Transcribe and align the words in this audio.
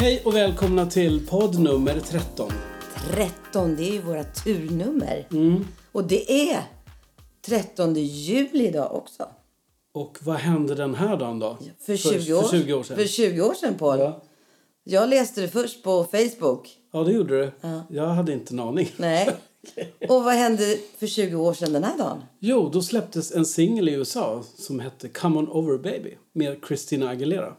Hej 0.00 0.22
och 0.24 0.34
välkomna 0.34 0.86
till 0.86 1.26
podd 1.26 1.58
nummer 1.58 2.00
13. 2.00 2.52
13, 3.10 3.76
det 3.76 3.82
är 3.88 3.92
ju 3.92 4.02
våra 4.02 4.24
turnummer. 4.24 5.26
Mm. 5.30 5.64
Och 5.92 6.04
det 6.04 6.50
är 6.50 6.62
13 7.46 7.94
juli 7.94 8.68
idag 8.68 8.94
också. 8.94 9.26
Och 9.92 10.18
vad 10.20 10.36
hände 10.36 10.74
den 10.74 10.94
här 10.94 11.16
dagen 11.16 11.38
då? 11.38 11.58
För 11.86 11.96
20 11.96 12.34
år, 12.34 12.42
för 12.42 12.58
20 12.58 12.72
år 12.74 12.82
sedan. 12.82 12.96
För 12.96 13.04
20 13.04 13.40
år 13.40 13.54
sedan, 13.54 13.74
Paul. 13.78 13.98
Ja. 13.98 14.22
Jag 14.84 15.08
läste 15.08 15.40
det 15.40 15.48
först 15.48 15.82
på 15.82 16.04
Facebook. 16.04 16.68
Ja, 16.92 17.04
det 17.04 17.12
gjorde 17.12 17.38
du. 17.40 17.52
Jag 17.88 18.06
hade 18.06 18.32
inte 18.32 18.54
en 18.54 18.60
aning. 18.60 18.90
Nej. 18.96 19.30
Och 20.08 20.24
vad 20.24 20.34
hände 20.34 20.76
för 20.98 21.06
20 21.06 21.36
år 21.36 21.54
sedan 21.54 21.72
den 21.72 21.84
här 21.84 21.98
dagen? 21.98 22.22
Jo, 22.38 22.70
då 22.72 22.82
släpptes 22.82 23.32
en 23.32 23.46
singel 23.46 23.88
i 23.88 23.92
USA 23.92 24.42
som 24.56 24.80
hette 24.80 25.08
Come 25.08 25.38
On 25.38 25.48
Over 25.48 25.78
Baby 25.78 26.14
med 26.32 26.56
Christina 26.68 27.08
Aguilera. 27.08 27.54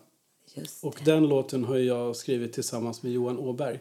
Och 0.81 1.01
den 1.05 1.27
låten 1.27 1.63
har 1.63 1.77
jag 1.77 2.15
skrivit 2.15 2.53
tillsammans 2.53 3.03
med 3.03 3.11
Johan 3.11 3.37
Åberg. 3.37 3.79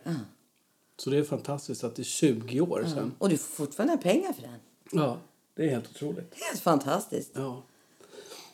Så 0.97 1.11
det 1.11 1.19
är 1.19 1.25
fantastiskt 1.25 1.85
att 1.85 1.97
det 1.97 2.03
är 2.03 2.05
20 2.05 2.61
år 2.61 2.85
sedan. 2.95 3.13
Och 3.19 3.29
du 3.29 3.37
får 3.37 3.65
fortfarande 3.65 3.97
pengar 3.97 4.33
för 4.33 4.43
den. 4.43 4.53
Ja, 4.93 5.19
det 5.55 5.65
är 5.65 5.71
helt 5.71 5.91
otroligt. 5.91 6.35
Helt 6.35 6.61
fantastiskt. 6.61 7.31
Ja. 7.35 7.63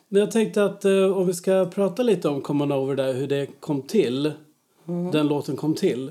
Men 0.09 0.21
jag 0.21 0.31
tänkte 0.31 0.65
att 0.65 0.85
eh, 0.85 1.17
om 1.17 1.27
vi 1.27 1.35
ska 1.35 1.71
prata 1.75 2.03
lite 2.03 2.29
om 2.29 2.41
Come 2.41 2.65
On 2.65 2.73
Over 2.73 2.95
där, 2.95 3.13
hur 3.13 3.27
det 3.27 3.47
kom 3.61 3.83
till. 3.83 4.33
Den 5.13 5.29
låten 5.29 5.57
kom 5.57 5.75
till. 5.75 6.11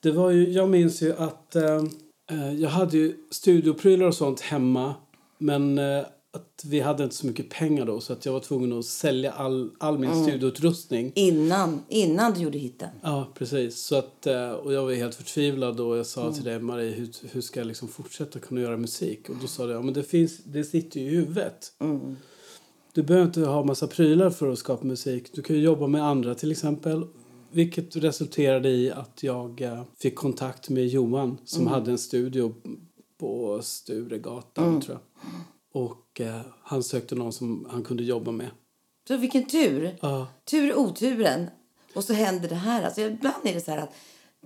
Det 0.00 0.10
var 0.10 0.30
ju, 0.30 0.50
jag 0.50 0.68
minns 0.68 1.02
ju 1.02 1.16
att 1.16 1.56
eh, 1.56 1.84
eh, 2.30 2.52
jag 2.52 2.70
hade 2.70 2.96
ju 2.96 3.16
studioprylar 3.30 4.06
och 4.06 4.14
sånt 4.14 4.40
hemma. 4.40 4.94
Men 5.38 5.78
eh, 5.78 6.04
att 6.32 6.64
vi 6.64 6.80
hade 6.80 7.04
inte 7.04 7.16
så 7.16 7.26
mycket 7.26 7.50
pengar 7.50 7.86
då 7.86 8.00
så 8.00 8.12
att 8.12 8.26
jag 8.26 8.32
var 8.32 8.40
tvungen 8.40 8.78
att 8.78 8.84
sälja 8.84 9.32
all, 9.32 9.70
all 9.78 9.98
min 9.98 10.24
studioutrustning. 10.24 11.12
Innan, 11.14 11.82
innan 11.88 12.32
du 12.32 12.40
gjorde 12.40 12.58
hitten. 12.58 12.88
Ja, 13.02 13.28
precis. 13.34 13.78
Så 13.78 13.96
att, 13.96 14.26
eh, 14.26 14.50
och 14.50 14.72
jag 14.72 14.84
var 14.84 14.92
helt 14.92 15.14
förtvivlad 15.14 15.80
och 15.80 15.96
jag 15.96 16.06
sa 16.06 16.32
till 16.32 16.44
dig, 16.44 16.60
Marie, 16.60 16.90
hur, 16.90 17.08
hur 17.32 17.40
ska 17.40 17.60
jag 17.60 17.66
liksom 17.66 17.88
fortsätta 17.88 18.38
kunna 18.38 18.60
göra 18.60 18.76
musik? 18.76 19.28
Och 19.28 19.36
då 19.40 19.46
sa 19.46 19.66
du, 19.66 19.72
ja 19.72 19.82
men 19.82 19.94
det 19.94 20.02
finns, 20.02 20.38
det 20.44 20.64
sitter 20.64 21.00
ju 21.00 21.06
i 21.06 21.10
huvudet. 21.10 21.72
Du 22.92 23.02
behöver 23.02 23.26
inte 23.26 23.40
ha 23.40 23.64
massa 23.64 23.86
prylar 23.86 24.30
för 24.30 24.52
att 24.52 24.58
skapa 24.58 24.84
musik. 24.84 25.30
Du 25.32 25.42
kan 25.42 25.56
ju 25.56 25.62
jobba 25.62 25.86
med 25.86 26.04
andra 26.04 26.34
till 26.34 26.50
exempel. 26.50 27.06
Vilket 27.50 27.96
resulterade 27.96 28.68
i 28.68 28.90
att 28.90 29.22
jag 29.22 29.60
eh, 29.60 29.82
fick 29.98 30.14
kontakt 30.14 30.68
med 30.68 30.86
Johan 30.86 31.38
som 31.44 31.66
hade 31.66 31.90
en 31.90 31.98
studio 31.98 32.54
på 33.18 33.60
Sturegatan 33.62 34.80
tror 34.80 34.98
jag. 34.98 35.22
Och 35.72 36.20
eh, 36.20 36.40
han 36.62 36.82
sökte 36.82 37.14
någon 37.14 37.32
som 37.32 37.68
han 37.70 37.82
kunde 37.82 38.02
jobba 38.02 38.30
med. 38.30 38.50
Så 39.08 39.16
vilken 39.16 39.46
tur. 39.46 39.96
Ja. 40.00 40.26
Tur 40.44 40.74
oturen. 40.74 41.50
Och 41.94 42.04
så 42.04 42.12
händer 42.12 42.48
det 42.48 42.54
här. 42.54 42.82
Alltså, 42.82 43.00
ibland 43.00 43.46
är 43.46 43.54
det 43.54 43.60
så 43.60 43.72
att 43.72 43.92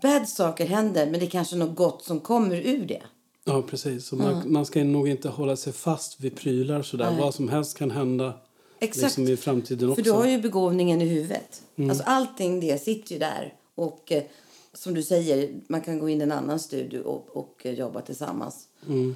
bad 0.03 0.29
saker 0.29 0.67
händer 0.67 1.11
men 1.11 1.21
det 1.21 1.27
är 1.27 1.31
kanske 1.31 1.57
något 1.57 1.77
gott 1.77 2.05
som 2.05 2.21
kommer 2.21 2.57
ur 2.57 2.87
det. 2.87 3.03
Ja, 3.45 3.63
precis. 3.63 4.07
Så 4.07 4.17
man, 4.17 4.53
man 4.53 4.67
ska 4.67 4.85
nog 4.85 5.09
inte 5.09 5.29
hålla 5.29 5.57
sig 5.57 5.73
fast 5.73 6.21
vid 6.21 6.37
prylar 6.37 6.83
sådär. 6.83 7.17
Vad 7.21 7.35
som 7.35 7.49
helst 7.49 7.79
kan 7.79 7.91
hända 7.91 8.35
Exakt. 8.79 9.03
liksom 9.03 9.29
i 9.29 9.37
framtiden 9.37 9.91
också. 9.91 10.05
För 10.05 10.11
du 10.11 10.17
har 10.17 10.27
ju 10.27 10.39
begåvningen 10.41 11.03
i 11.03 11.05
huvudet. 11.05 11.63
Mm. 11.77 11.91
Alltså 11.91 12.05
allting 12.07 12.61
det 12.61 12.83
sitter 12.83 13.13
ju 13.13 13.19
där. 13.19 13.55
Och 13.75 14.13
eh, 14.13 14.23
som 14.75 14.95
du 14.95 15.03
säger, 15.03 15.55
man 15.69 15.81
kan 15.81 15.99
gå 15.99 16.09
in 16.09 16.21
i 16.21 16.25
en 16.25 16.33
annan 16.33 16.59
studio 16.59 17.01
och, 17.01 17.37
och 17.37 17.61
eh, 17.63 17.73
jobba 17.73 18.01
tillsammans. 18.01 18.69
Så 18.87 19.15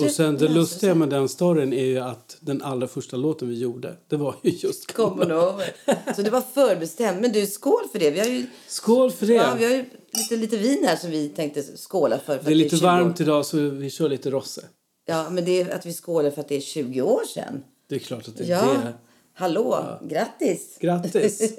Och 0.00 0.10
sen 0.10 0.36
det 0.36 0.48
lustiga 0.48 0.94
med 0.94 1.08
den 1.08 1.28
storyn 1.28 1.72
är 1.72 1.84
ju 1.84 1.98
att 1.98 2.36
den 2.40 2.62
allra 2.62 2.88
första 2.88 3.16
låten 3.16 3.48
vi 3.48 3.58
gjorde, 3.58 3.96
det 4.08 4.16
var 4.16 4.34
ju 4.42 4.50
just 4.50 4.92
Come 4.92 5.24
on 5.24 5.32
over. 5.32 5.74
Så 6.16 6.22
det 6.22 6.30
var 6.30 6.40
förbestämt. 6.40 7.20
Men 7.20 7.32
du, 7.32 7.46
skål 7.46 7.82
för 7.92 7.98
det. 7.98 8.10
Vi 8.10 8.18
har 8.20 8.26
ju, 8.26 8.46
Skål 8.68 9.10
för 9.10 9.26
det! 9.26 9.34
ja, 9.34 9.54
vi 9.58 9.64
har 9.64 9.72
ju 9.72 9.84
lite, 10.12 10.36
lite 10.36 10.56
vin 10.56 10.84
här 10.84 10.96
som 10.96 11.10
vi 11.10 11.28
tänkte 11.28 11.62
skåla 11.62 12.18
för. 12.18 12.38
för 12.38 12.44
det 12.44 12.50
är 12.50 12.54
lite 12.54 12.76
20 12.76 12.84
år. 12.86 12.90
varmt 12.90 13.20
idag 13.20 13.46
så 13.46 13.56
vi 13.58 13.90
kör 13.90 14.08
lite 14.08 14.30
rosse. 14.30 14.64
Ja, 15.06 15.30
men 15.30 15.44
det 15.44 15.60
är 15.60 15.74
att 15.74 15.86
vi 15.86 15.92
skålar 15.92 16.30
för 16.30 16.40
att 16.40 16.48
det 16.48 16.56
är 16.56 16.60
20 16.60 17.02
år 17.02 17.22
sedan. 17.34 17.62
Det 17.88 17.94
är 17.94 17.98
klart 17.98 18.28
att 18.28 18.36
det 18.36 18.44
är 18.44 18.48
Ja, 18.48 18.62
det. 18.84 18.92
hallå, 19.34 19.98
grattis! 20.08 20.76
Grattis! 20.80 21.52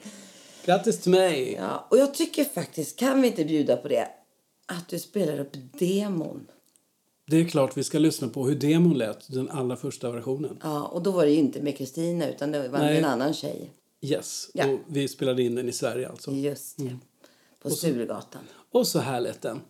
Grattis 0.64 0.98
till 1.00 1.10
mig! 1.10 1.56
Ja, 1.60 1.86
och 1.90 1.98
jag 1.98 2.14
tycker 2.14 2.44
faktiskt, 2.44 2.98
kan 2.98 3.22
vi 3.22 3.28
inte 3.28 3.44
bjuda 3.44 3.76
på 3.76 3.88
det, 3.88 4.08
att 4.66 4.88
du 4.88 4.98
spelar 4.98 5.40
upp 5.40 5.52
demon. 5.78 6.46
Det 7.30 7.40
är 7.40 7.44
klart 7.44 7.76
vi 7.76 7.84
ska 7.84 7.98
lyssna 7.98 8.28
på 8.28 8.46
hur 8.46 8.54
demon 8.54 8.98
lät, 8.98 9.32
den 9.32 9.50
allra 9.50 9.76
första 9.76 10.10
versionen. 10.10 10.58
Ja, 10.62 10.82
och 10.82 11.02
då 11.02 11.10
var 11.10 11.24
det 11.24 11.34
inte 11.34 11.62
med 11.62 11.76
Kristina 11.78 12.28
utan 12.28 12.50
det 12.52 12.68
var 12.68 12.78
Nej. 12.78 12.98
en 12.98 13.04
annan 13.04 13.34
tjej. 13.34 13.70
Yes, 14.00 14.50
Ja. 14.54 14.66
och 14.66 14.78
vi 14.86 15.08
spelade 15.08 15.42
in 15.42 15.54
den 15.54 15.68
i 15.68 15.72
Sverige 15.72 16.08
alltså. 16.08 16.30
Just 16.30 16.76
det. 16.78 16.96
På 17.62 17.70
Sturegatan. 17.70 18.42
Och 18.72 18.86
så 18.86 18.98
här 18.98 19.20
lät 19.20 19.42
den. 19.42 19.60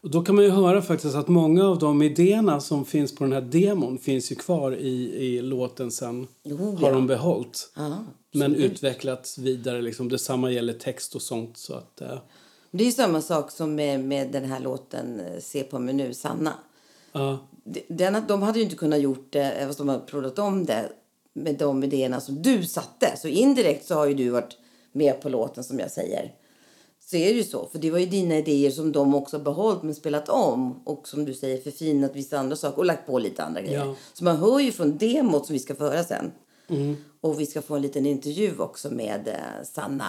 Och 0.00 0.10
då 0.10 0.22
kan 0.22 0.34
man 0.34 0.44
ju 0.44 0.50
höra 0.50 0.82
faktiskt 0.82 1.14
att 1.14 1.28
många 1.28 1.64
av 1.68 1.78
de 1.78 2.02
idéerna 2.02 2.60
som 2.60 2.84
finns 2.84 3.14
på 3.14 3.24
den 3.24 3.32
här 3.32 3.40
demon 3.40 3.98
finns 3.98 4.32
ju 4.32 4.36
kvar 4.36 4.72
i, 4.72 5.26
i 5.26 5.42
låten 5.42 5.90
sen. 5.90 6.26
Har 6.44 6.88
ja. 6.88 6.90
de 6.90 7.06
behållit. 7.06 7.72
Ja, 7.76 8.04
Men 8.32 8.54
utvecklats 8.54 9.38
vidare. 9.38 9.82
Liksom. 9.82 10.08
Detsamma 10.08 10.50
gäller 10.50 10.72
text 10.72 11.14
och 11.14 11.22
sånt. 11.22 11.56
Så 11.56 11.74
att, 11.74 12.00
eh, 12.00 12.18
Det 12.70 12.84
är 12.84 12.86
ju 12.86 12.92
samma 12.92 13.22
sak 13.22 13.50
som 13.50 13.74
med, 13.74 14.00
med 14.04 14.32
den 14.32 14.44
här 14.44 14.60
låten 14.60 15.20
eh, 15.20 15.40
Se 15.40 15.62
på 15.62 15.78
mig 15.78 15.94
nu, 15.94 16.14
Sanna. 16.14 16.52
De- 17.64 17.84
Den, 17.88 18.22
de 18.28 18.42
hade 18.42 18.58
ju 18.58 18.64
inte 18.64 18.76
kunnat 18.76 19.00
gjort 19.00 19.26
det, 19.30 19.42
även 19.44 19.68
fast 19.68 19.78
de 19.78 19.88
hade 19.88 20.06
provat 20.06 20.38
om 20.38 20.64
det 20.64 20.88
med 21.32 21.58
de 21.58 21.84
idéerna 21.84 22.20
som 22.20 22.42
du 22.42 22.64
satte. 22.64 23.16
Så 23.16 23.28
indirekt 23.28 23.86
så 23.86 23.94
har 23.94 24.06
ju 24.06 24.14
du 24.14 24.30
varit 24.30 24.56
med 24.92 25.20
på 25.20 25.28
låten 25.28 25.64
som 25.64 25.78
jag 25.78 25.90
säger. 25.90 26.32
Så 27.12 27.18
är 27.18 27.28
det 27.28 27.38
ju 27.38 27.44
så. 27.44 27.66
För 27.66 27.78
det 27.78 27.90
var 27.90 27.98
ju 27.98 28.06
dina 28.06 28.36
idéer 28.36 28.70
som 28.70 28.92
de 28.92 29.14
också 29.14 29.38
behållit 29.38 29.82
men 29.82 29.94
spelat 29.94 30.28
om. 30.28 30.82
Och 30.84 31.08
som 31.08 31.24
du 31.24 31.34
säger 31.34 31.60
förfinat 31.60 32.16
vissa 32.16 32.38
andra 32.38 32.56
saker 32.56 32.78
och 32.78 32.84
lagt 32.84 33.06
på 33.06 33.18
lite 33.18 33.44
andra 33.44 33.60
grejer. 33.60 33.86
Ja. 33.86 33.94
Så 34.12 34.24
man 34.24 34.36
hör 34.36 34.60
ju 34.60 34.72
från 34.72 34.98
demot 34.98 35.46
som 35.46 35.52
vi 35.52 35.58
ska 35.58 35.74
föra 35.74 36.04
sen. 36.04 36.32
Och 37.20 37.40
vi 37.40 37.46
ska 37.46 37.62
få 37.62 37.76
en 37.76 37.82
liten 37.82 38.06
intervju 38.06 38.58
också 38.58 38.90
med 38.90 39.28
eh, 39.28 39.64
Sanna. 39.64 40.06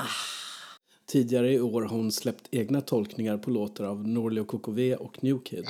Tidigare 1.05 1.53
i 1.53 1.61
år 1.61 1.81
har 1.81 1.97
hon 1.97 2.11
släppt 2.11 2.47
egna 2.51 2.81
tolkningar 2.81 3.37
på 3.37 3.49
låtar 3.49 3.83
av 3.83 4.07
Norli 4.07 4.41
och 4.41 4.47
KKV 4.47 4.95
och 4.95 5.23
New 5.23 5.39
Kid. 5.43 5.65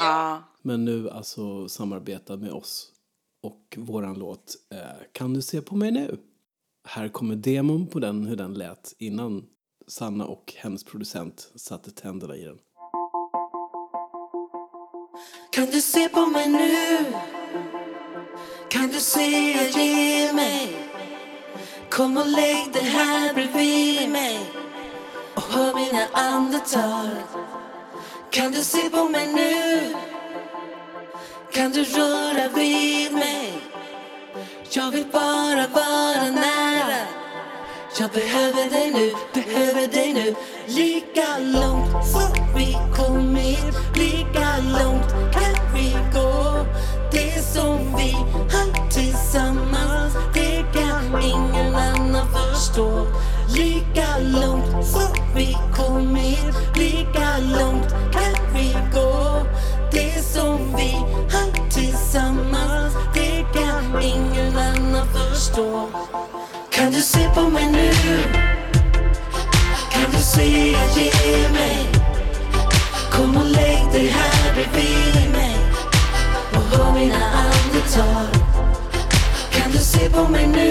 Men 0.61 0.85
nu 0.85 1.09
alltså 1.09 1.69
samarbetar 1.69 2.37
med 2.37 2.51
oss 2.51 2.91
och 3.43 3.77
våran 3.77 4.19
låt 4.19 4.55
eh, 4.71 4.77
Kan 5.11 5.33
du 5.33 5.41
se 5.41 5.61
på 5.61 5.75
mig 5.75 5.91
nu? 5.91 6.17
Här 6.87 7.09
kommer 7.09 7.35
demon 7.35 7.87
på 7.87 7.99
den, 7.99 8.25
hur 8.25 8.35
den 8.35 8.53
lät 8.53 8.95
innan 8.97 9.43
Sanna 9.87 10.25
och 10.25 10.53
hennes 10.57 10.83
producent 10.83 11.51
satte 11.55 11.91
tänderna 11.91 12.35
i 12.35 12.43
den. 12.43 12.57
Kan 15.51 15.65
du 15.65 15.81
se 15.81 16.09
på 16.09 16.25
mig 16.25 16.49
nu? 16.49 16.97
Kan 18.69 18.87
du 18.87 18.99
se 18.99 19.53
och 19.59 19.77
ge 19.79 20.33
mig? 20.33 20.75
Kom 21.89 22.17
och 22.17 22.27
lägg 22.27 22.73
dig 22.73 22.83
här 22.83 23.33
bredvid 23.33 24.09
mig 24.09 24.39
och 25.35 25.41
hör 25.41 25.73
mina 25.73 26.07
andetag. 26.13 27.09
Kan 28.31 28.51
du 28.51 28.63
se 28.63 28.89
på 28.89 29.09
mig 29.09 29.33
nu? 29.33 29.95
Kan 31.53 31.71
du 31.71 31.83
röra 31.83 32.47
vid 32.47 33.13
mig? 33.13 33.53
Jag 34.69 34.91
vill 34.91 35.05
bara 35.11 35.67
vara 35.67 36.31
nära. 36.31 36.42
Jag 38.03 38.11
behöver 38.11 38.69
dig 38.69 38.91
nu, 38.91 39.11
behöver 39.33 39.87
dig 39.87 40.13
nu. 40.13 40.35
Lika 40.67 41.37
långt 41.39 42.07
som 42.07 42.55
vi 42.55 42.77
kommit, 42.95 43.75
lika 43.95 44.57
långt 44.57 45.09
kan 45.33 45.75
vi 45.75 45.95
gå. 46.13 46.65
Det 47.11 47.41
som 47.53 47.77
vi 47.97 48.15
se 67.23 67.29
på 67.35 67.49
mig 67.49 67.71
nu? 67.71 67.91
Kan 69.91 70.11
du 70.11 70.17
se 70.17 70.71
jag 70.71 70.97
ger 70.97 71.49
mig? 71.49 71.89
Kom 73.11 73.37
och 73.37 73.45
lägg 73.45 73.91
dig 73.91 74.07
här 74.07 74.53
bredvid 74.53 75.31
mig 75.31 75.55
och 76.53 76.77
hör 76.77 76.93
mina 76.93 77.25
andetag. 77.25 78.27
Kan 79.51 79.71
du 79.71 79.77
se 79.77 80.09
på 80.09 80.27
mig 80.27 80.47
nu? 80.47 80.62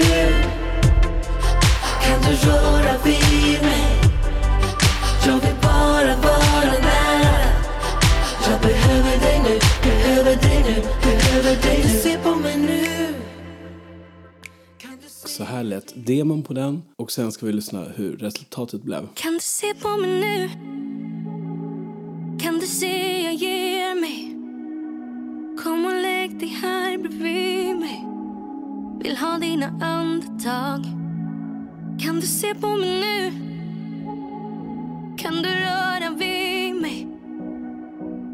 Demon 16.06 16.42
på 16.42 16.52
den 16.52 16.82
och 16.96 17.12
sen 17.12 17.32
ska 17.32 17.46
vi 17.46 17.52
lyssna 17.52 17.84
hur 17.96 18.16
resultatet 18.16 18.82
blev. 18.82 19.08
Kan 19.14 19.32
du 19.32 19.40
se 19.40 19.74
på 19.74 19.88
mig 19.88 20.20
nu? 20.20 20.48
Kan 22.38 22.58
du 22.58 22.66
se 22.66 23.22
jag 23.22 23.34
ger 23.34 24.00
mig? 24.00 24.28
Kom 25.64 25.84
och 25.84 26.02
lägg 26.02 26.38
dig 26.38 26.48
här 26.48 26.98
bredvid 26.98 27.76
mig 27.76 28.06
Vill 29.02 29.16
ha 29.16 29.38
dina 29.38 29.66
andetag 29.66 30.84
Kan 32.00 32.20
du 32.20 32.26
se 32.26 32.54
på 32.54 32.66
mig 32.66 33.00
nu? 33.00 33.32
Kan 35.18 35.34
du 35.34 35.48
röra 35.48 36.10
vid 36.10 36.74
mig? 36.74 37.06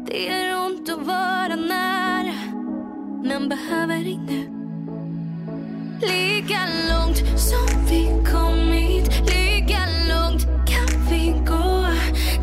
Det 0.07 0.27
är 0.27 0.65
ont 0.65 0.89
att 0.89 1.07
vara 1.07 1.55
nära 1.55 2.35
Men 3.23 3.49
behöver 3.49 3.95
dig 3.95 4.17
nu 4.27 4.58
Lika 6.01 6.59
långt 6.89 7.17
som 7.39 7.85
vi 7.89 8.07
kommit 8.31 9.09
Lika 9.25 9.79
långt 10.09 10.43
kan 10.69 11.09
vi 11.11 11.33
gå. 11.47 11.85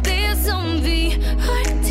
Det 0.04 0.36
som 0.44 0.82
vi 0.82 1.24
har 1.46 1.85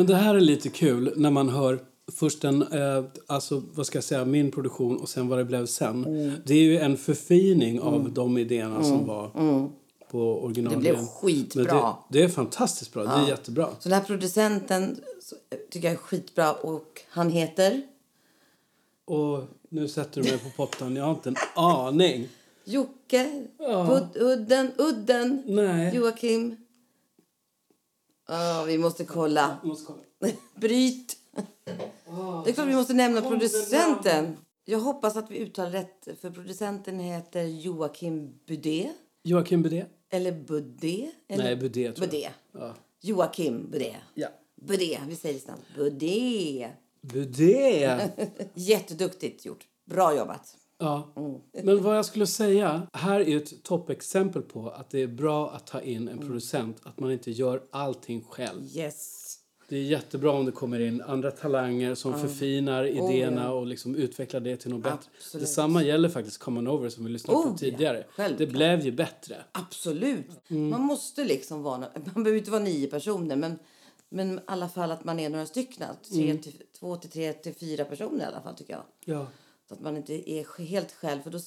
Men 0.00 0.06
det 0.06 0.16
här 0.16 0.34
är 0.34 0.40
lite 0.40 0.68
kul 0.68 1.12
när 1.16 1.30
man 1.30 1.48
hör 1.48 1.78
först 2.12 2.44
en, 2.44 2.62
eh, 2.62 3.04
alltså 3.26 3.62
vad 3.72 3.86
ska 3.86 3.96
jag 3.96 4.04
säga, 4.04 4.24
min 4.24 4.50
produktion 4.50 4.96
och 4.96 5.08
sen 5.08 5.28
vad 5.28 5.38
det 5.38 5.44
blev 5.44 5.66
sen. 5.66 6.04
Mm. 6.04 6.32
Det 6.44 6.54
är 6.54 6.62
ju 6.62 6.78
en 6.78 6.96
förfining 6.96 7.80
av 7.80 8.12
de 8.12 8.38
idéerna 8.38 8.84
som 8.84 9.06
var 9.06 9.30
på 10.10 10.44
original. 10.44 10.72
Mm. 10.72 10.84
Det 10.84 10.92
blev 10.92 11.06
skitbra. 11.06 11.96
Det, 12.08 12.18
det 12.18 12.24
är 12.24 12.28
fantastiskt 12.28 12.92
bra, 12.92 13.02
det 13.02 13.10
är 13.10 13.28
jättebra. 13.28 13.68
Så 13.78 13.88
den 13.88 13.98
här 13.98 14.06
producenten 14.06 15.00
eh, 15.50 15.58
tycker 15.70 15.88
jag 15.88 15.94
är 15.94 15.98
skitbra 15.98 16.52
och 16.52 17.00
han 17.08 17.30
heter 17.30 17.82
Och 19.04 19.44
nu 19.68 19.88
sätter 19.88 20.22
du 20.22 20.30
mig 20.30 20.38
på 20.38 20.50
pottan, 20.56 20.96
jag 20.96 21.04
har 21.04 21.10
inte 21.10 21.28
en 21.28 21.36
aning. 21.54 22.28
Jocke 22.64 23.46
Bud, 23.58 24.22
Udden, 24.22 24.70
Udden, 24.78 25.42
Nej. 25.46 25.96
Joakim. 25.96 26.56
Ja, 28.30 28.64
vi 28.66 28.78
måste 28.78 29.04
kolla. 29.04 29.58
Jag 29.62 29.68
måste 29.68 29.86
kolla. 29.86 30.32
Bryt. 30.54 31.16
Det 32.44 32.50
är 32.50 32.52
klart 32.52 32.68
vi 32.68 32.74
måste 32.74 32.94
nämna 32.94 33.20
producenten. 33.22 34.36
Jag 34.64 34.78
hoppas 34.78 35.16
att 35.16 35.30
vi 35.30 35.38
uttalar 35.38 35.70
rätt, 35.70 36.08
för 36.20 36.30
producenten 36.30 37.00
heter 37.00 37.42
Joakim 37.42 38.40
Budé. 38.46 38.90
Joakim 39.22 39.62
Budé? 39.62 39.84
Eller 40.10 40.32
Budé? 40.32 41.10
Eller? 41.28 41.44
Nej, 41.44 41.56
Budé 41.56 41.92
tror 41.92 42.06
jag. 42.06 42.10
Budé. 42.10 42.30
Ja. 42.52 42.74
Joakim 43.00 43.70
Budé. 43.70 43.96
Ja. 44.14 44.28
Budé, 44.56 45.00
vi 45.08 45.16
säger 45.16 45.34
det 45.34 45.40
snabbt. 45.40 45.62
Budé. 45.76 46.68
Budé! 47.00 47.98
Jätteduktigt 48.54 49.44
gjort. 49.44 49.66
Bra 49.84 50.16
jobbat. 50.16 50.56
Ja. 50.80 51.12
Mm. 51.16 51.40
Men 51.66 51.82
vad 51.82 51.96
jag 51.98 52.04
skulle 52.04 52.26
säga, 52.26 52.82
här 52.92 53.20
är 53.20 53.36
ett 53.36 53.62
toppexempel 53.62 54.42
på 54.42 54.70
att 54.70 54.90
det 54.90 55.02
är 55.02 55.06
bra 55.06 55.50
att 55.50 55.66
ta 55.66 55.80
in 55.80 56.02
Mm. 56.02 56.18
en 56.18 56.26
producent, 56.26 56.76
att 56.82 57.00
man 57.00 57.12
inte 57.12 57.30
gör 57.30 57.62
allting 57.70 58.24
själv. 58.30 58.62
Yes. 58.76 59.26
Det 59.68 59.76
är 59.76 59.82
jättebra 59.82 60.30
om 60.32 60.46
det 60.46 60.52
kommer 60.52 60.80
in 60.80 61.02
andra 61.02 61.30
talanger 61.30 61.94
som 61.94 62.18
förfinar 62.20 62.84
idéerna 62.84 63.40
Oh, 63.40 63.46
ja. 63.46 63.52
och 63.52 63.66
liksom 63.66 63.94
utvecklar 63.94 64.40
det 64.40 64.56
till 64.56 64.70
något 64.70 64.82
bättre. 64.82 64.98
Absolut. 65.18 65.42
Detsamma 65.46 65.82
gäller 65.82 66.08
faktiskt 66.08 66.38
Common 66.38 66.68
Over 66.68 66.88
som 66.88 67.04
vi 67.04 67.10
lyssnade 67.10 67.38
Oh, 67.38 67.44
på 67.44 67.50
ja. 67.50 67.56
tidigare. 67.58 67.96
det 67.98 68.04
Självklart. 68.10 68.48
blev 68.48 68.80
ju 68.84 68.92
bättre. 68.92 69.36
Absolut. 69.52 70.26
Mm. 70.50 70.68
Man 70.70 70.80
måste 70.80 71.24
liksom 71.24 71.62
vara... 71.62 71.78
Man 72.14 72.24
behöver 72.24 72.38
inte 72.38 72.50
vara 72.50 72.62
nio 72.62 72.86
personer, 72.86 73.36
men, 73.36 73.58
men 74.08 74.38
i 74.38 74.40
alla 74.46 74.68
fall 74.68 74.90
att 74.90 75.04
man 75.04 75.20
är 75.20 75.28
några 75.30 75.46
stycken. 75.46 75.86
Tre 76.12 76.24
Mm. 76.30 76.42
till, 76.42 76.62
två 76.78 76.96
till 76.96 77.10
tre 77.10 77.32
till 77.32 77.54
fyra 77.54 77.84
personer 77.84 78.24
i 78.24 78.26
alla 78.26 78.40
fall, 78.40 78.54
tycker 78.56 78.72
jag. 78.72 78.82
Ja. 79.04 79.26
Så 79.70 79.74
att 79.74 79.80
man 79.80 79.96
inte 79.96 80.30
är 80.30 80.64
helt 80.64 80.92
själv. 80.92 81.22
För 81.22 81.30
då, 81.30 81.38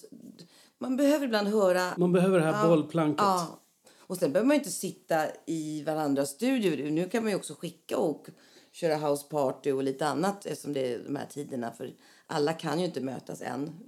man 0.78 0.98
behöver 0.98 1.26
ibland 1.26 1.48
höra... 1.48 1.94
Man 1.98 2.12
behöver 2.12 2.40
det 2.40 2.46
här 2.46 2.68
bollplanket. 2.68 3.22
Ja. 3.22 3.60
Och 4.00 4.18
sen 4.18 4.32
behöver 4.32 4.48
man 4.48 4.58
inte 4.58 4.72
sitta 4.72 5.26
i 5.46 5.84
varandras 5.84 6.30
studior. 6.30 6.92
Nu 6.92 7.10
kan 7.10 7.24
man 7.24 7.32
ju 7.32 7.36
också 7.36 7.54
skicka 7.54 7.98
och 7.98 8.28
köra 8.72 8.96
house 8.96 9.28
party 9.30 9.72
och 9.72 9.84
lite 9.84 10.08
annat 10.08 10.46
eftersom 10.46 10.74
det 10.74 10.94
är 10.94 11.00
de 11.00 11.16
här 11.16 11.26
tiderna. 11.26 11.72
För 11.72 11.94
alla 12.28 12.54
kan 12.54 12.80
ju 12.80 12.86
inte 12.86 13.02
mötas 13.02 13.42
än. 13.42 13.80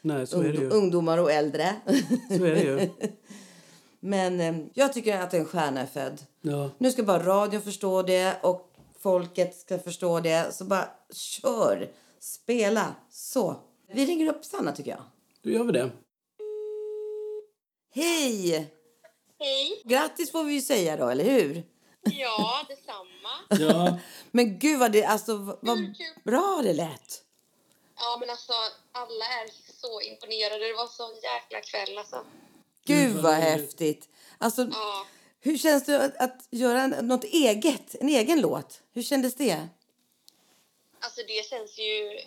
Nej, 0.00 0.26
så 0.26 0.40
är 0.40 0.52
det 0.52 0.58
ju. 0.58 0.70
ungdomar 0.70 1.18
och 1.18 1.32
äldre. 1.32 1.76
Så 2.28 2.44
är 2.44 2.54
det 2.54 2.62
ju. 2.62 2.90
Men 4.00 4.40
eh, 4.40 4.56
jag 4.74 4.92
tycker 4.92 5.20
att 5.20 5.34
en 5.34 5.44
stjärna 5.44 5.80
är 5.80 5.86
född. 5.86 6.22
Ja. 6.40 6.70
Nu 6.78 6.90
ska 6.90 7.02
bara 7.02 7.22
radion 7.22 7.62
förstå 7.62 8.02
det 8.02 8.36
och 8.42 8.72
folket 8.98 9.56
ska 9.56 9.78
förstå 9.78 10.20
det. 10.20 10.54
Så 10.54 10.64
bara 10.64 10.88
kör! 11.12 11.90
Spela! 12.20 12.94
Så. 13.10 13.56
Vi 13.92 14.06
ringer 14.06 14.26
upp 14.34 14.44
Sanna 14.44 14.72
tycker 14.72 14.90
jag. 14.90 15.02
Då 15.42 15.50
gör 15.50 15.64
vi 15.64 15.72
det. 15.72 15.90
Hej! 17.94 18.70
Hej. 19.38 19.82
Grattis 19.84 20.32
får 20.32 20.44
vi 20.44 20.52
ju 20.54 20.60
säga 20.60 20.96
då, 20.96 21.08
eller 21.08 21.24
hur? 21.24 21.62
Ja, 22.02 22.64
detsamma. 22.68 23.62
Ja, 23.72 23.98
Men 24.30 24.58
gud 24.58 24.78
vad 24.78 24.92
det, 24.92 25.04
alltså 25.04 25.36
vad 25.62 25.78
kul. 25.78 25.94
bra 26.24 26.60
det 26.62 26.72
lät. 26.72 27.22
Ja, 27.96 28.16
men 28.20 28.30
alltså 28.30 28.52
alla 28.92 29.24
är 29.24 29.50
så 29.80 30.00
imponerade. 30.00 30.66
Det 30.68 30.72
var 30.72 30.86
så 30.86 31.02
jäkla 31.22 31.60
kväll 31.60 31.98
alltså. 31.98 32.24
Gud 32.86 33.12
vad 33.14 33.22
vad 33.22 33.34
häftigt. 33.34 34.08
Alltså, 34.38 34.62
Ja. 34.72 35.06
hur 35.40 35.58
känns 35.58 35.84
det 35.84 36.04
att, 36.04 36.16
att 36.16 36.48
göra 36.50 36.80
en, 36.82 36.90
något 37.08 37.24
eget, 37.24 37.94
en 38.00 38.08
egen 38.08 38.40
låt? 38.40 38.82
Hur 38.92 39.02
kändes 39.02 39.34
det? 39.34 39.68
Alltså 41.00 41.20
det 41.26 41.46
känns 41.46 41.78
ju 41.78 42.18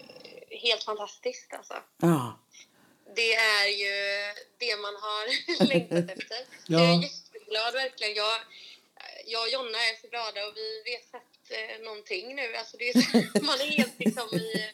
helt 0.51 0.83
fantastiskt 0.83 1.53
alltså. 1.53 1.73
Ja. 2.01 2.39
Det 3.15 3.33
är 3.35 3.67
ju 3.67 3.93
det 4.57 4.75
man 4.81 4.95
har 4.95 5.25
längtat 5.71 6.17
efter. 6.17 6.37
Ja. 6.67 6.79
Jag 6.79 6.89
är 6.89 7.01
jätteglad 7.01 7.73
verkligen. 7.73 8.13
Jag, 8.15 8.35
jag 9.25 9.41
och 9.41 9.49
Jonna 9.49 9.77
är 9.77 10.01
så 10.01 10.07
glada 10.07 10.47
och 10.47 10.53
vi 10.55 10.81
vet 10.91 11.09
knappt 11.09 11.51
eh, 11.51 11.83
någonting 11.85 12.35
nu. 12.35 12.55
Alltså 12.55 12.77
det 12.77 12.89
är 12.89 13.01
så, 13.01 13.17
man 13.45 13.61
är 13.61 13.65
helt 13.77 13.99
liksom 13.99 14.27
i 14.37 14.71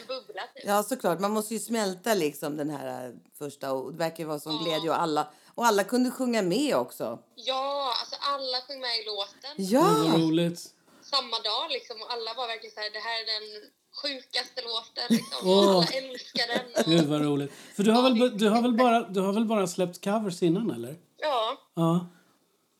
en 0.00 0.06
bubbla 0.06 0.42
typ. 0.54 0.64
ja, 0.66 0.82
såklart. 0.82 1.20
Man 1.20 1.30
måste 1.30 1.54
ju 1.54 1.60
smälta 1.60 2.14
liksom 2.14 2.56
den 2.56 2.70
här 2.70 3.06
eh, 3.08 3.14
första 3.38 3.72
och 3.72 3.92
det 3.92 3.98
verkar 3.98 4.24
vara 4.24 4.40
sån 4.40 4.64
glädje 4.64 4.90
och 4.90 5.00
alla, 5.00 5.32
och 5.54 5.66
alla 5.66 5.84
kunde 5.84 6.10
sjunga 6.10 6.42
med 6.42 6.76
också. 6.76 7.18
Ja, 7.34 7.94
alltså 8.00 8.16
alla 8.20 8.60
sjöng 8.60 8.80
med 8.80 8.98
i 9.00 9.04
låten. 9.04 9.50
det 9.56 9.76
var 9.78 10.06
Ja! 10.08 10.14
roligt. 10.18 10.60
samma 11.02 11.38
dag 11.40 11.70
liksom 11.70 12.02
och 12.02 12.12
alla 12.12 12.34
var 12.34 12.46
verkligen 12.46 12.74
så 12.74 12.80
här, 12.80 12.90
det 12.90 12.98
här 12.98 13.20
är 13.22 13.26
den 13.26 13.70
sjukaste 14.02 14.62
låten 14.62 15.04
liksom. 15.16 15.48
Och 15.50 15.62
alla 15.62 15.86
älskar 15.86 16.46
den. 16.54 16.84
Och, 16.84 16.90
Gud 16.90 17.04
vad 17.06 17.22
roligt. 17.22 17.52
För 17.76 17.82
du 17.82 17.90
har, 17.90 18.02
väl, 18.02 18.38
du, 18.38 18.48
har 18.48 18.62
väl 18.62 18.72
bara, 18.74 19.00
du 19.00 19.20
har 19.20 19.32
väl 19.32 19.44
bara 19.44 19.66
släppt 19.66 20.04
covers 20.04 20.42
innan 20.42 20.70
eller? 20.70 20.94
ja, 21.20 21.56
Ja. 21.74 22.06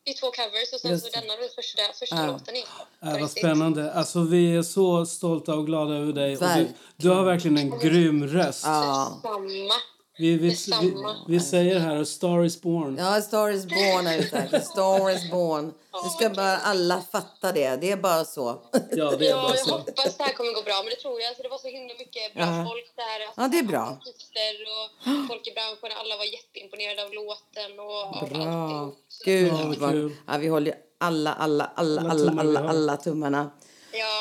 i 0.05 0.13
två 0.15 0.27
covers 0.31 0.73
och 0.75 0.81
sen 0.81 0.91
Just 0.91 1.05
så 1.15 1.21
denna 1.21 1.37
var 1.37 1.49
första, 1.55 1.83
första 1.99 2.17
Ja. 2.17 2.27
låten 2.27 2.55
i. 2.57 2.65
Äh, 3.03 3.21
vad 3.21 3.31
spännande. 3.31 3.93
Alltså, 3.93 4.21
vi 4.21 4.57
är 4.57 4.63
så 4.63 5.07
stolta 5.07 5.55
och 5.55 5.67
glada 5.67 5.95
över 5.95 6.13
dig. 6.13 6.37
Och 6.37 6.43
du, 6.57 6.69
du 6.97 7.09
har 7.11 7.25
verkligen 7.25 7.59
en 7.59 7.79
grym 7.79 8.27
röst. 8.29 8.65
Ja. 8.67 9.19
Samma. 9.23 9.75
Vi, 10.19 10.37
vi, 10.37 10.49
vi, 10.83 10.95
vi 11.29 11.41
säger 11.41 11.79
här, 11.79 12.05
Star 12.05 12.45
is 12.45 12.61
born. 12.63 12.97
Ja, 12.99 13.21
Star 13.23 13.49
is 13.51 13.65
born 13.67 14.07
är 14.07 14.61
Star 14.61 15.11
is 15.11 15.31
born. 15.31 15.65
Nu 16.05 16.09
ska 16.19 16.31
bara 16.31 16.57
alla 16.57 17.01
fatta 17.13 17.53
det. 17.53 17.77
Det 17.81 17.91
är 17.93 17.97
bara 17.97 18.25
så. 18.25 18.59
Ja, 18.91 19.11
det 19.19 19.27
är 19.27 19.31
Ja, 19.31 19.43
bara 19.43 19.55
jag 19.57 19.59
så. 19.67 19.73
hoppas 19.75 20.17
det 20.17 20.23
här 20.25 20.33
kommer 20.33 20.53
gå 20.55 20.63
bra, 20.63 20.75
men 20.85 20.91
det 20.91 20.97
tror 21.05 21.21
jag. 21.21 21.29
Alltså, 21.29 21.43
det 21.43 21.49
var 21.49 21.59
så 21.59 21.69
himla 21.69 21.95
mycket 21.99 22.35
bra 22.35 22.43
Ja. 22.45 22.67
folk 22.71 22.89
där. 22.97 23.19
Alltså, 23.27 23.41
Ja, 23.43 23.49
det 23.49 23.59
är 23.59 23.63
bra. 23.73 23.85
Artister 24.01 24.55
och 24.75 24.87
folk 25.29 25.47
i 25.49 25.53
branschen. 25.57 25.91
Alla 26.01 26.15
var 26.17 26.25
jätteimponerade 26.37 27.01
av 27.07 27.11
låten 27.21 27.71
och 27.87 28.01
av 28.23 28.29
Bra. 28.29 28.43
alltihop. 28.63 28.95
Så- 29.09 29.25
Gud, 29.25 29.53
Ja, 29.53 29.75
vad. 29.79 30.13
Ja, 30.27 30.35
vi 30.39 30.49
håller 30.49 30.67
ju 30.73 30.77
alla, 30.99 31.33
alla, 31.35 31.65
alla, 31.75 32.01
Alla 32.01 32.11
alla, 32.31 32.41
alla, 32.41 32.61
alla 32.69 32.97
tummarna. 32.97 33.51
Ja. 33.93 34.15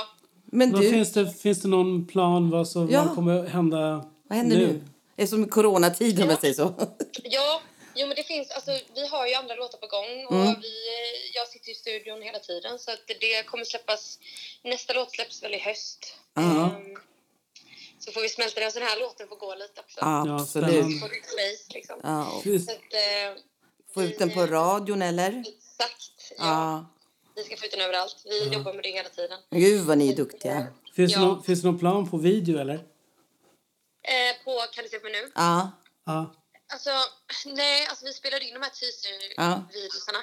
Men 0.46 0.72
du, 0.72 0.90
finns, 0.92 1.14
det, 1.14 1.32
finns 1.44 1.62
det 1.62 1.68
någon 1.68 2.08
plan 2.08 2.50
vad 2.50 2.68
som 2.68 2.90
Ja. 2.90 3.04
vad 3.04 3.16
kommer 3.16 3.44
hända 3.48 4.06
vad 4.30 4.38
händer 4.38 4.58
nu? 4.58 4.82
Det 5.16 5.24
är 5.24 5.28
som 5.28 5.48
coronatid 5.50 6.24
om 6.24 6.30
jag 6.30 6.40
säger 6.42 6.54
så. 6.54 6.74
Ja, 7.24 7.62
jo, 7.96 8.08
men 8.08 8.16
det 8.16 8.24
finns, 8.24 8.52
alltså, 8.52 8.72
vi 8.96 9.08
har 9.08 9.28
ju 9.28 9.34
andra 9.34 9.56
låtar 9.56 9.78
på 9.78 9.88
gång 9.88 10.26
och 10.26 10.34
Mm. 10.48 10.62
vi, 10.62 10.74
jag 11.34 11.48
sitter 11.48 11.72
i 11.72 11.76
studion 11.76 12.22
hela 12.22 12.40
tiden 12.40 12.80
så 12.80 12.92
att 12.92 13.00
det 13.08 13.44
kommer 13.46 13.64
släppas, 13.66 14.20
nästa 14.64 14.94
låt 14.94 15.12
släpps 15.12 15.44
väl 15.44 15.54
i 15.54 15.58
höst. 15.60 16.16
Ja. 16.34 16.42
Ehm, 16.42 16.96
så 18.00 18.12
får 18.12 18.22
vi 18.22 18.30
smälta 18.30 18.60
den 18.60 18.72
så 18.72 18.80
den 18.80 18.88
här 18.88 19.00
låten 19.00 19.28
får 19.28 19.36
gå 19.36 19.56
lite 19.56 19.82
också. 19.82 20.00
Absolut. 20.02 21.02
face 21.02 21.74
liksom. 21.74 22.00
Ja, 22.04 22.42
Så 22.44 22.56
att, 22.72 22.94
eh, 22.94 23.42
få 23.94 24.04
ut 24.04 24.20
den 24.20 24.30
på 24.32 24.46
radion 24.46 25.02
eller? 25.02 25.30
exakt, 25.40 26.32
ja. 26.38 26.46
Ja. 26.46 26.86
Vi 27.36 27.44
ska 27.44 27.58
få 27.58 27.66
ut 27.66 27.72
den 27.72 27.82
överallt. 27.82 28.16
Vi 28.26 28.48
jobbar 28.54 28.74
med 28.74 28.84
det 28.84 28.90
hela 28.92 29.10
tiden. 29.10 29.40
Gud 29.52 29.82
vad 29.86 29.98
ni 29.98 30.12
är 30.12 30.16
duktiga. 30.16 30.68
finns, 30.96 31.14
det 31.14 31.20
Ja. 31.20 31.26
någon, 31.26 31.44
finns 31.44 31.62
det 31.62 31.68
någon 31.68 31.80
plan 31.80 32.10
på 32.10 32.18
video 32.18 32.60
eller? 32.60 32.80
Eh, 34.14 34.44
på 34.46 34.52
Kan 34.74 34.84
du 34.84 34.90
se 34.90 35.00
på 35.00 35.04
mig 35.10 35.14
nu? 35.22 35.32
Ja. 35.36 35.72
Ja. 36.06 36.34
Alltså, 36.74 36.90
nej, 37.46 37.88
alltså 37.90 38.06
vi 38.06 38.14
spelade 38.14 38.46
in 38.46 38.54
de 38.54 38.60
här 38.60 38.72
Ja. 38.72 38.76
teaser-videosarna. 38.80 40.22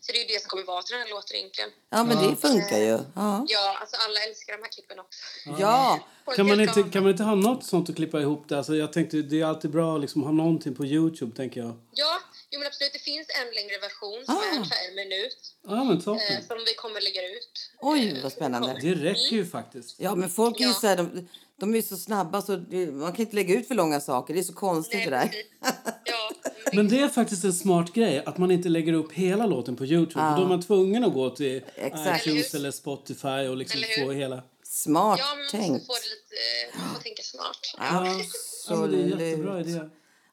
Så 0.00 0.12
det 0.12 0.18
är 0.18 0.22
ju 0.28 0.34
det 0.34 0.40
som 0.42 0.48
kommer 0.48 0.64
vara 0.64 0.82
till 0.82 0.92
den 0.96 1.02
här 1.02 1.10
låten 1.10 1.36
egentligen. 1.36 1.70
Ja, 1.90 2.04
men 2.04 2.16
det 2.30 2.36
funkar 2.36 2.78
ju. 2.78 2.98
Ja. 3.16 3.44
Ja, 3.48 3.78
alltså 3.80 3.96
alla 3.96 4.20
älskar 4.28 4.52
de 4.56 4.62
här 4.62 4.70
klippen 4.70 4.98
också. 4.98 5.20
Ja. 5.58 6.00
Kan 6.36 6.46
man, 6.48 6.60
inte, 6.60 6.82
kan 6.92 7.02
man 7.02 7.10
inte 7.12 7.22
ha 7.22 7.34
något 7.34 7.64
sånt 7.64 7.90
att 7.90 7.96
klippa 7.96 8.20
ihop 8.20 8.48
det? 8.48 8.58
Alltså 8.58 8.74
jag 8.76 8.92
tänkte, 8.92 9.16
det 9.16 9.40
är 9.40 9.44
alltid 9.44 9.70
bra 9.70 9.94
att 9.94 10.00
liksom 10.00 10.22
ha 10.22 10.32
någonting 10.32 10.74
på 10.74 10.84
Youtube, 10.86 11.36
tänker 11.36 11.60
jag. 11.60 11.72
Ja, 11.92 12.20
jo, 12.50 12.58
men 12.60 12.66
absolut. 12.66 12.92
Det 12.92 12.98
finns 12.98 13.26
en 13.40 13.54
längre 13.54 13.78
version 13.78 14.24
som 14.26 14.36
Ah. 14.36 14.42
är 14.44 14.56
ungefär 14.56 14.88
en 14.88 14.94
minut. 14.94 15.54
Ja, 15.62 15.84
men 15.84 15.96
Eh, 15.96 16.46
som 16.48 16.58
vi 16.66 16.74
kommer 16.74 17.00
lägga 17.00 17.22
ut. 17.36 17.70
Oj, 17.80 18.20
vad 18.22 18.32
spännande. 18.32 18.78
Det 18.82 18.94
räcker 18.94 19.36
ju 19.36 19.46
faktiskt. 19.46 20.00
Ja, 20.00 20.14
men 20.14 20.30
folk 20.30 20.56
är 20.60 20.64
ju 20.64 20.70
Ja. 20.70 20.74
så 20.74 20.86
här, 20.86 20.96
de, 20.96 21.28
de 21.60 21.72
är 21.72 21.76
ju 21.76 21.82
så 21.82 21.96
snabba 21.96 22.42
så 22.42 22.52
man 22.92 23.12
kan 23.12 23.20
inte 23.20 23.34
lägga 23.36 23.54
ut 23.54 23.68
för 23.68 23.74
långa 23.74 24.00
saker. 24.00 24.34
Det 24.34 24.40
är 24.40 24.44
så 24.44 24.52
konstigt 24.54 25.04
det 25.04 25.10
där. 25.10 25.30
Ja, 26.04 26.30
Men 26.72 26.88
det 26.88 27.00
är 27.00 27.08
faktiskt 27.08 27.44
en 27.44 27.52
smart 27.52 27.92
grej 27.92 28.22
att 28.26 28.38
man 28.38 28.50
inte 28.50 28.68
lägger 28.68 28.92
upp 28.92 29.12
hela 29.12 29.46
låten 29.46 29.76
på 29.76 29.84
Youtube. 29.86 30.20
För 30.20 30.36
då 30.36 30.42
är 30.44 30.48
man 30.48 30.62
tvungen 30.62 31.04
att 31.04 31.14
gå 31.14 31.30
till 31.30 31.62
Exakt. 31.76 32.26
iTunes 32.26 32.54
eller 32.54 32.70
Spotify 32.70 33.28
och 33.48 33.56
liksom 33.56 33.80
få 33.98 34.12
hela. 34.12 34.42
Smart 34.62 35.18
ja 35.22 35.34
men 35.36 35.60
tänkt. 35.60 35.86
få 35.86 35.92
det 35.92 36.08
lite... 36.08 36.78
Man 36.84 36.94
får 36.94 37.02
tänka 37.02 37.22
smart. 37.22 37.58
Ja, 37.78 38.06
ja 38.68 38.76
men 38.76 38.90
det 38.90 38.96
är 38.96 39.02
en 39.02 39.08
jättebra 39.30 39.54
Absolut. 39.58 39.76
idé. 39.76 39.88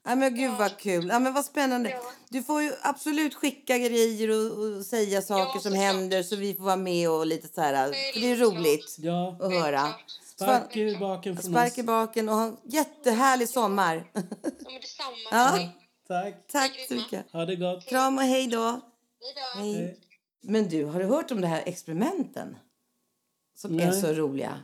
Ja, 0.08 0.16
men 0.16 0.36
gud 0.36 0.52
vad 0.52 0.78
kul. 0.78 1.08
Ja, 1.10 1.20
men 1.20 1.34
vad 1.34 1.46
spännande. 1.46 1.90
Ja. 1.90 2.02
Du 2.30 2.44
får 2.44 2.62
ju 2.62 2.72
absolut 2.82 3.34
skicka 3.36 3.78
grejer 3.78 4.30
och, 4.30 4.78
och 4.78 4.86
säga 4.86 5.22
saker 5.22 5.52
som 5.60 5.62
såklart. 5.62 5.80
händer 5.80 6.24
så 6.24 6.36
vi 6.36 6.54
får 6.54 6.64
vara 6.64 6.76
med 6.76 7.10
och 7.10 7.26
lite 7.26 7.48
så 7.56 7.62
här. 7.62 7.90
Det 8.14 8.32
är 8.32 8.36
roligt 8.36 8.96
Ja, 9.00 9.38
att 9.42 9.52
höra. 9.54 9.94
Spark 10.36 10.78
i 10.78 10.98
baken 10.98 11.36
från 11.36 11.52
Spark 11.52 11.78
i 11.78 11.84
baken 11.84 12.30
och 12.30 12.36
ha 12.36 12.46
en 12.46 12.58
jättehärlig 12.64 13.50
sommar. 13.50 14.12
Ja, 14.14 14.22
men 14.64 14.74
detsamma. 14.82 15.16
Ja. 15.32 15.38
Hej 15.38 15.86
Tack. 16.08 16.48
Tack 16.48 16.86
så 16.88 16.94
mycket. 16.94 17.32
Ha 17.32 17.46
det 17.46 17.56
gott. 17.56 17.86
Kram 17.86 18.18
och 18.18 18.24
hej 18.24 18.48
då. 18.48 18.82
då. 19.56 19.60
Hej. 19.62 20.00
Men 20.42 20.68
du, 20.68 20.86
har 20.86 21.00
du 21.00 21.06
hört 21.06 21.32
om 21.32 21.42
det 21.42 21.48
här 21.48 21.64
experimenten? 21.66 22.58
Som 23.56 23.80
är 23.80 23.92
Nej. 23.92 24.02
så 24.02 24.14
roliga. 24.14 24.60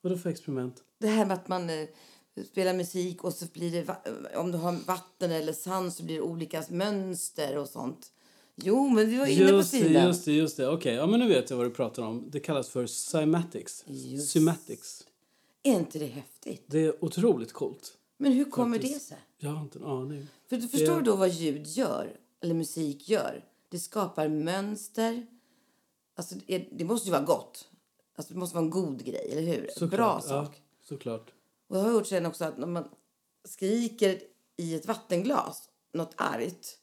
Vadå 0.00 0.18
för 0.18 0.30
experiment? 0.30 0.82
Det 0.98 1.08
här 1.08 1.26
med 1.26 1.34
att 1.34 1.48
man 1.48 1.70
eh, 1.70 1.88
spelar 2.50 2.74
musik 2.74 3.24
och 3.24 3.34
så 3.34 3.46
blir 3.46 3.70
det, 3.72 4.36
om 4.36 4.52
du 4.52 4.58
har 4.58 4.72
vatten 4.72 5.30
eller 5.30 5.52
sand 5.52 5.92
så 5.92 6.02
blir 6.02 6.14
det 6.14 6.22
olika 6.22 6.64
mönster 6.68 7.56
och 7.56 7.68
sånt. 7.68 8.12
Jo, 8.56 8.88
men 8.88 9.10
vi 9.10 9.16
var 9.16 9.26
inne 9.26 9.48
på 9.50 9.56
Just 9.56 9.72
det, 9.72 9.78
sidan. 9.78 10.06
just 10.06 10.24
det, 10.24 10.32
just 10.32 10.56
det. 10.56 10.68
Okej, 10.68 10.94
ja 10.94 11.06
men 11.06 11.20
nu 11.20 11.28
vet 11.28 11.50
jag 11.50 11.56
vad 11.56 11.66
du 11.66 11.70
pratar 11.70 12.02
om. 12.02 12.28
Det 12.30 12.40
kallas 12.40 12.68
för 12.68 12.86
cymatics. 12.86 13.84
Just. 13.86 14.30
Cymatics. 14.30 15.06
Är 15.62 15.72
inte 15.72 15.98
det 15.98 16.06
häftigt? 16.06 16.64
Det 16.66 16.78
är 16.78 17.04
otroligt 17.04 17.52
coolt. 17.52 17.98
Men 18.18 18.32
hur 18.32 18.44
kommer 18.44 18.78
Faktiskt. 18.78 18.94
det 19.10 19.14
sig? 19.16 19.18
Jag 19.38 19.50
har 19.50 19.62
inte 19.62 19.78
en 19.78 19.84
aning. 19.84 20.26
För 20.48 20.56
du 20.56 20.68
förstår 20.68 20.96
Det- 20.96 21.02
då 21.02 21.16
vad 21.16 21.28
ljud 21.28 21.66
gör, 21.66 22.16
eller 22.40 22.54
musik 22.54 23.08
gör. 23.08 23.44
Det 23.68 23.78
skapar 23.78 24.28
mönster. 24.28 25.26
Alltså, 26.16 26.34
det, 26.72 26.84
måste 26.84 27.06
ju 27.08 27.12
vara 27.12 27.22
gott. 27.24 27.68
Alltså, 28.16 28.32
det 28.34 28.38
måste 28.40 28.54
vara 28.56 28.64
en 28.64 28.70
god 28.70 29.04
grej, 29.04 29.28
eller 29.32 29.42
hur? 29.42 29.68
Såklart, 29.72 29.90
Bra 29.90 30.20
ja, 30.24 30.28
sak. 30.44 30.62
såklart. 30.88 31.32
Och 31.68 31.76
jag 31.76 31.82
har 31.82 31.90
hört 31.92 32.06
sen 32.06 32.26
också 32.26 32.44
att 32.44 32.58
när 32.58 32.66
man 32.66 32.84
skriker 33.44 34.22
i 34.56 34.74
ett 34.74 34.86
vattenglas 34.86 35.68
något 35.92 36.12
argt 36.16 36.78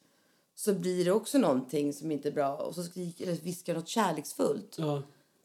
så 0.60 0.74
blir 0.74 1.06
det 1.06 1.12
också 1.12 1.38
någonting 1.38 1.94
som 1.94 2.12
inte 2.12 2.30
är 2.30 2.32
bra. 2.32 2.56
Och 2.56 2.76
så 2.76 2.84
skriker 2.84 3.24
eller 3.28 3.36
viskar 3.36 3.74
något 3.74 3.88
kärleksfullt. 3.88 4.76
Ja, 4.78 5.02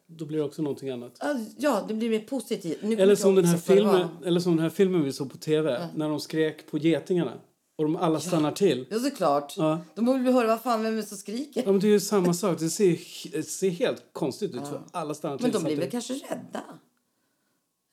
då 0.06 0.24
blir 0.24 0.38
det 0.38 0.44
också 0.44 0.62
någonting 0.62 0.90
annat. 0.90 1.22
Ja, 1.56 1.84
det 1.88 1.94
blir 1.94 2.10
mer 2.10 2.20
positivt. 2.20 2.82
Nu 2.82 2.96
Eller 2.96 3.14
som, 3.14 3.34
den 3.34 3.44
här 3.44 3.56
filmen, 3.56 4.08
eller 4.24 4.40
som 4.40 4.56
den 4.56 4.62
här 4.62 4.70
filmen 4.70 5.02
vi 5.02 5.12
såg 5.12 5.32
på 5.32 5.38
tv, 5.38 5.88
när 5.94 6.08
de 6.08 6.20
skrek 6.20 6.70
på 6.70 6.78
getingarna. 6.78 7.32
Och 7.76 7.84
de 7.84 7.96
alla 7.96 8.20
stannar 8.20 8.52
till. 8.52 8.86
Ja, 8.90 8.98
såklart. 8.98 9.54
Ja. 9.56 9.80
De 9.94 10.04
borde 10.04 10.32
höra 10.32 10.46
vad 10.46 10.62
fan 10.62 10.82
vem 10.82 11.02
som 11.02 11.16
skriker. 11.16 11.62
Ja, 11.66 11.70
men 11.70 11.80
det 11.80 11.86
är 11.86 11.92
ju 11.92 12.00
samma 12.00 12.34
sak. 12.34 12.58
Det 12.58 12.70
ser, 12.70 12.98
det 13.32 13.42
ser 13.42 13.70
helt 13.70 14.02
konstigt 14.12 14.54
ut. 14.54 14.68
För 14.68 14.82
alla 14.92 15.14
stannar 15.14 15.36
till. 15.36 15.46
Men 15.46 15.52
de 15.52 15.64
blir 15.64 15.76
väl 15.76 15.90
kanske 15.90 16.14
rädda? 16.14 16.64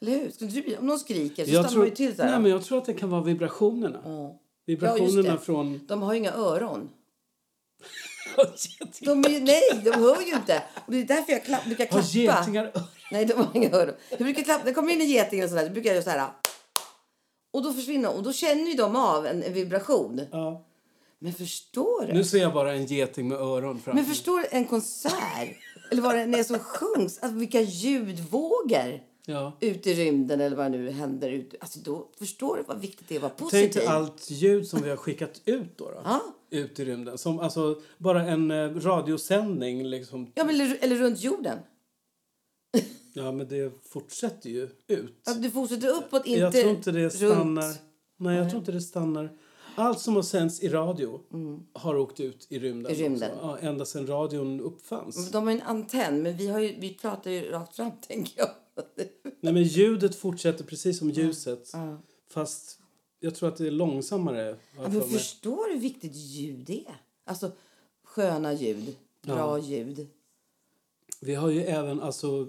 Eller 0.01 0.12
hur? 0.12 0.25
Inte 0.25 0.46
du 0.46 0.78
om 0.78 0.86
någon 0.86 1.00
skriker 1.00 1.46
så 1.46 1.51
jag 1.51 1.66
stannar 1.66 1.70
tror, 1.70 1.80
man 1.80 1.90
ju 1.90 1.96
till 1.96 2.16
så 2.16 2.22
här. 2.22 2.32
nej, 2.32 2.40
men 2.40 2.51
jag 2.51 2.63
tror 2.63 2.78
att 2.78 2.86
det 2.86 2.94
kan 2.94 3.10
vara 3.10 3.24
vibrationerna. 3.24 4.00
Ja, 4.06 4.40
Vibrationerna 4.66 5.32
det. 5.32 5.38
från... 5.38 5.80
De 5.88 6.01
har 6.01 6.13
ju 6.13 6.20
inga 6.20 6.34
öron. 6.34 6.90
De 9.00 9.25
är 9.25 9.30
ju, 9.30 9.40
nej, 9.40 9.82
de 9.84 9.92
hör 9.92 10.22
ju 10.22 10.34
inte. 10.34 10.63
Och 10.86 10.92
det 10.92 10.98
är 10.98 11.04
därför 11.04 11.32
jag 11.34 11.44
klapp, 11.46 11.66
brukar 11.66 11.84
Har 11.84 12.01
klappa. 12.01 12.40
getingar 12.40 12.72
Nej, 13.12 13.25
de 13.25 13.34
har 13.34 13.48
inga 13.54 13.70
öron. 13.70 13.96
Jag 14.10 14.20
brukar 14.20 14.44
klappa. 14.44 14.66
Det 14.66 14.74
kommer 14.74 14.94
in 14.94 15.01
en 15.01 15.08
geting 15.08 15.44
och 15.44 15.50
sådär. 15.50 15.66
Så 15.66 15.72
brukar 15.72 15.90
jag 15.90 15.96
göra 15.96 16.04
så 16.04 16.10
här. 16.10 16.30
Och 17.54 17.63
då 17.63 17.74
försvinner 17.74 18.16
Och 18.16 18.24
då 18.24 18.34
känner 18.34 18.66
ju 18.66 18.74
de 18.74 18.96
av 18.96 19.28
en, 19.28 19.44
en 19.44 19.54
vibration. 19.54 20.22
Ja. 20.32 20.66
Men 21.20 21.34
förstår 21.34 22.06
du? 22.08 22.13
Nu 22.13 22.24
ser 22.24 22.38
jag 22.38 22.54
bara 22.54 22.74
en 22.74 22.86
geting 22.86 23.28
med 23.28 23.38
öron 23.38 23.74
framför 23.75 23.94
Men 23.94 24.06
förstår 24.06 24.40
du 24.40 24.48
en 24.51 24.66
konsert? 24.66 25.58
eller 25.92 26.01
vad 26.01 26.16
det 26.16 26.40
är 26.40 26.44
som 26.44 26.60
sjungs. 26.60 27.20
Alltså 27.20 27.38
vilka 27.40 27.62
ljudvågor. 27.62 29.11
Ja. 29.25 29.58
Ut 29.60 29.88
i 29.88 29.94
rymden 29.94 30.42
eller 30.42 30.56
vad 30.58 30.72
nu 30.72 30.90
händer. 30.92 31.30
Ut. 31.30 31.56
Alltså 31.60 31.80
då 31.80 32.08
förstår 32.20 32.58
du 32.58 32.63
vad 32.63 32.80
viktigt 32.82 33.08
det 33.08 33.16
är 33.16 33.18
att 33.18 33.22
vara 33.22 33.32
Tänk 33.38 33.51
positiv. 33.51 33.72
dig 33.74 33.88
allt 33.88 34.32
ljud 34.32 34.68
som 34.68 34.82
vi 34.82 34.90
har 34.90 34.98
skickat 34.98 35.42
ut 35.46 35.78
då. 35.78 35.86
då 35.86 36.01
Ja. 36.04 36.22
Ut 36.50 36.80
i 36.80 36.86
rymden. 36.86 37.18
Som 37.18 37.40
alltså 37.40 37.82
bara 37.98 38.24
en 38.25 38.51
eh, 38.51 38.70
radiosändning 38.75 39.84
liksom. 39.88 40.32
Ja, 40.36 40.44
men 40.44 40.56
eller, 40.56 40.78
eller 40.82 40.96
runt 40.96 41.20
jorden. 41.20 41.58
Ja, 43.13 43.32
men 43.32 43.48
det 43.48 43.74
fortsätter 43.90 44.50
ju 44.50 44.70
ut. 44.88 45.28
Att 45.28 45.44
du 45.44 45.51
fortsätter 45.51 45.88
uppåt, 45.88 46.25
inte 46.25 46.40
jag 46.40 46.54
tror 46.54 46.70
inte 46.70 46.92
det 46.92 47.00
runt. 47.04 47.13
stannar. 47.13 47.74
Nej, 48.18 48.38
jag 48.38 48.50
tror 48.50 48.60
inte 48.60 48.72
det 48.72 48.82
stannar. 48.82 49.38
Allt 49.75 50.00
som 50.00 50.16
har 50.16 50.22
sänds 50.24 50.60
i 50.62 50.70
radio 50.70 51.20
har 51.74 51.98
åkt 51.98 52.20
ut 52.20 52.48
i 52.50 52.60
rymden. 52.60 52.92
Mm. 52.92 53.01
I 53.01 53.06
rymden. 53.06 53.32
Ja, 53.42 53.58
ända 53.58 53.86
sedan 53.86 54.08
radion 54.08 54.62
uppfanns. 54.62 55.32
De 55.32 55.44
har 55.48 55.54
en 55.54 55.62
antenn, 55.62 56.22
men 56.22 56.38
vi, 56.38 56.48
har 56.48 56.60
ju, 56.60 56.75
vi 56.80 56.94
pratar 56.94 57.32
ju 57.32 57.51
rakt 57.51 57.75
fram, 57.75 57.92
tänker 58.08 58.34
jag. 58.40 58.50
Nej, 59.40 59.54
men 59.54 59.63
ljudet 59.63 60.16
fortsätter 60.16 60.63
precis 60.63 61.00
som 61.00 61.10
ljuset. 61.10 61.72
Fast 62.30 62.80
jag 63.20 63.36
tror 63.36 63.50
att 63.50 63.58
det 63.58 63.68
är 63.68 63.72
långsammare. 63.72 64.56
Ja, 64.78 64.90
men 64.90 65.01
förstår 65.01 65.68
du 65.68 65.74
hur 65.74 65.80
viktigt 65.80 66.16
ljud 66.16 66.70
är? 66.70 66.96
Alltså, 67.24 67.51
sköna 68.04 68.54
ljud, 68.54 68.96
bra 69.22 69.60
ljud. 69.60 70.08
Vi 71.20 71.36
har 71.36 71.50
ju 71.50 71.62
även, 71.62 72.01
alltså, 72.01 72.48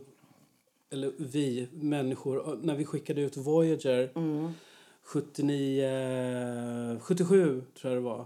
eller 0.91 1.12
vi 1.19 1.69
människor, 1.73 2.59
när 2.62 2.76
vi 2.76 2.85
skickade 2.85 3.21
ut 3.21 3.37
Voyager 3.37 4.11
79, 5.02 6.99
77 7.00 7.62
tror 7.81 7.93
jag 7.93 8.02
det 8.02 8.05
var. 8.05 8.25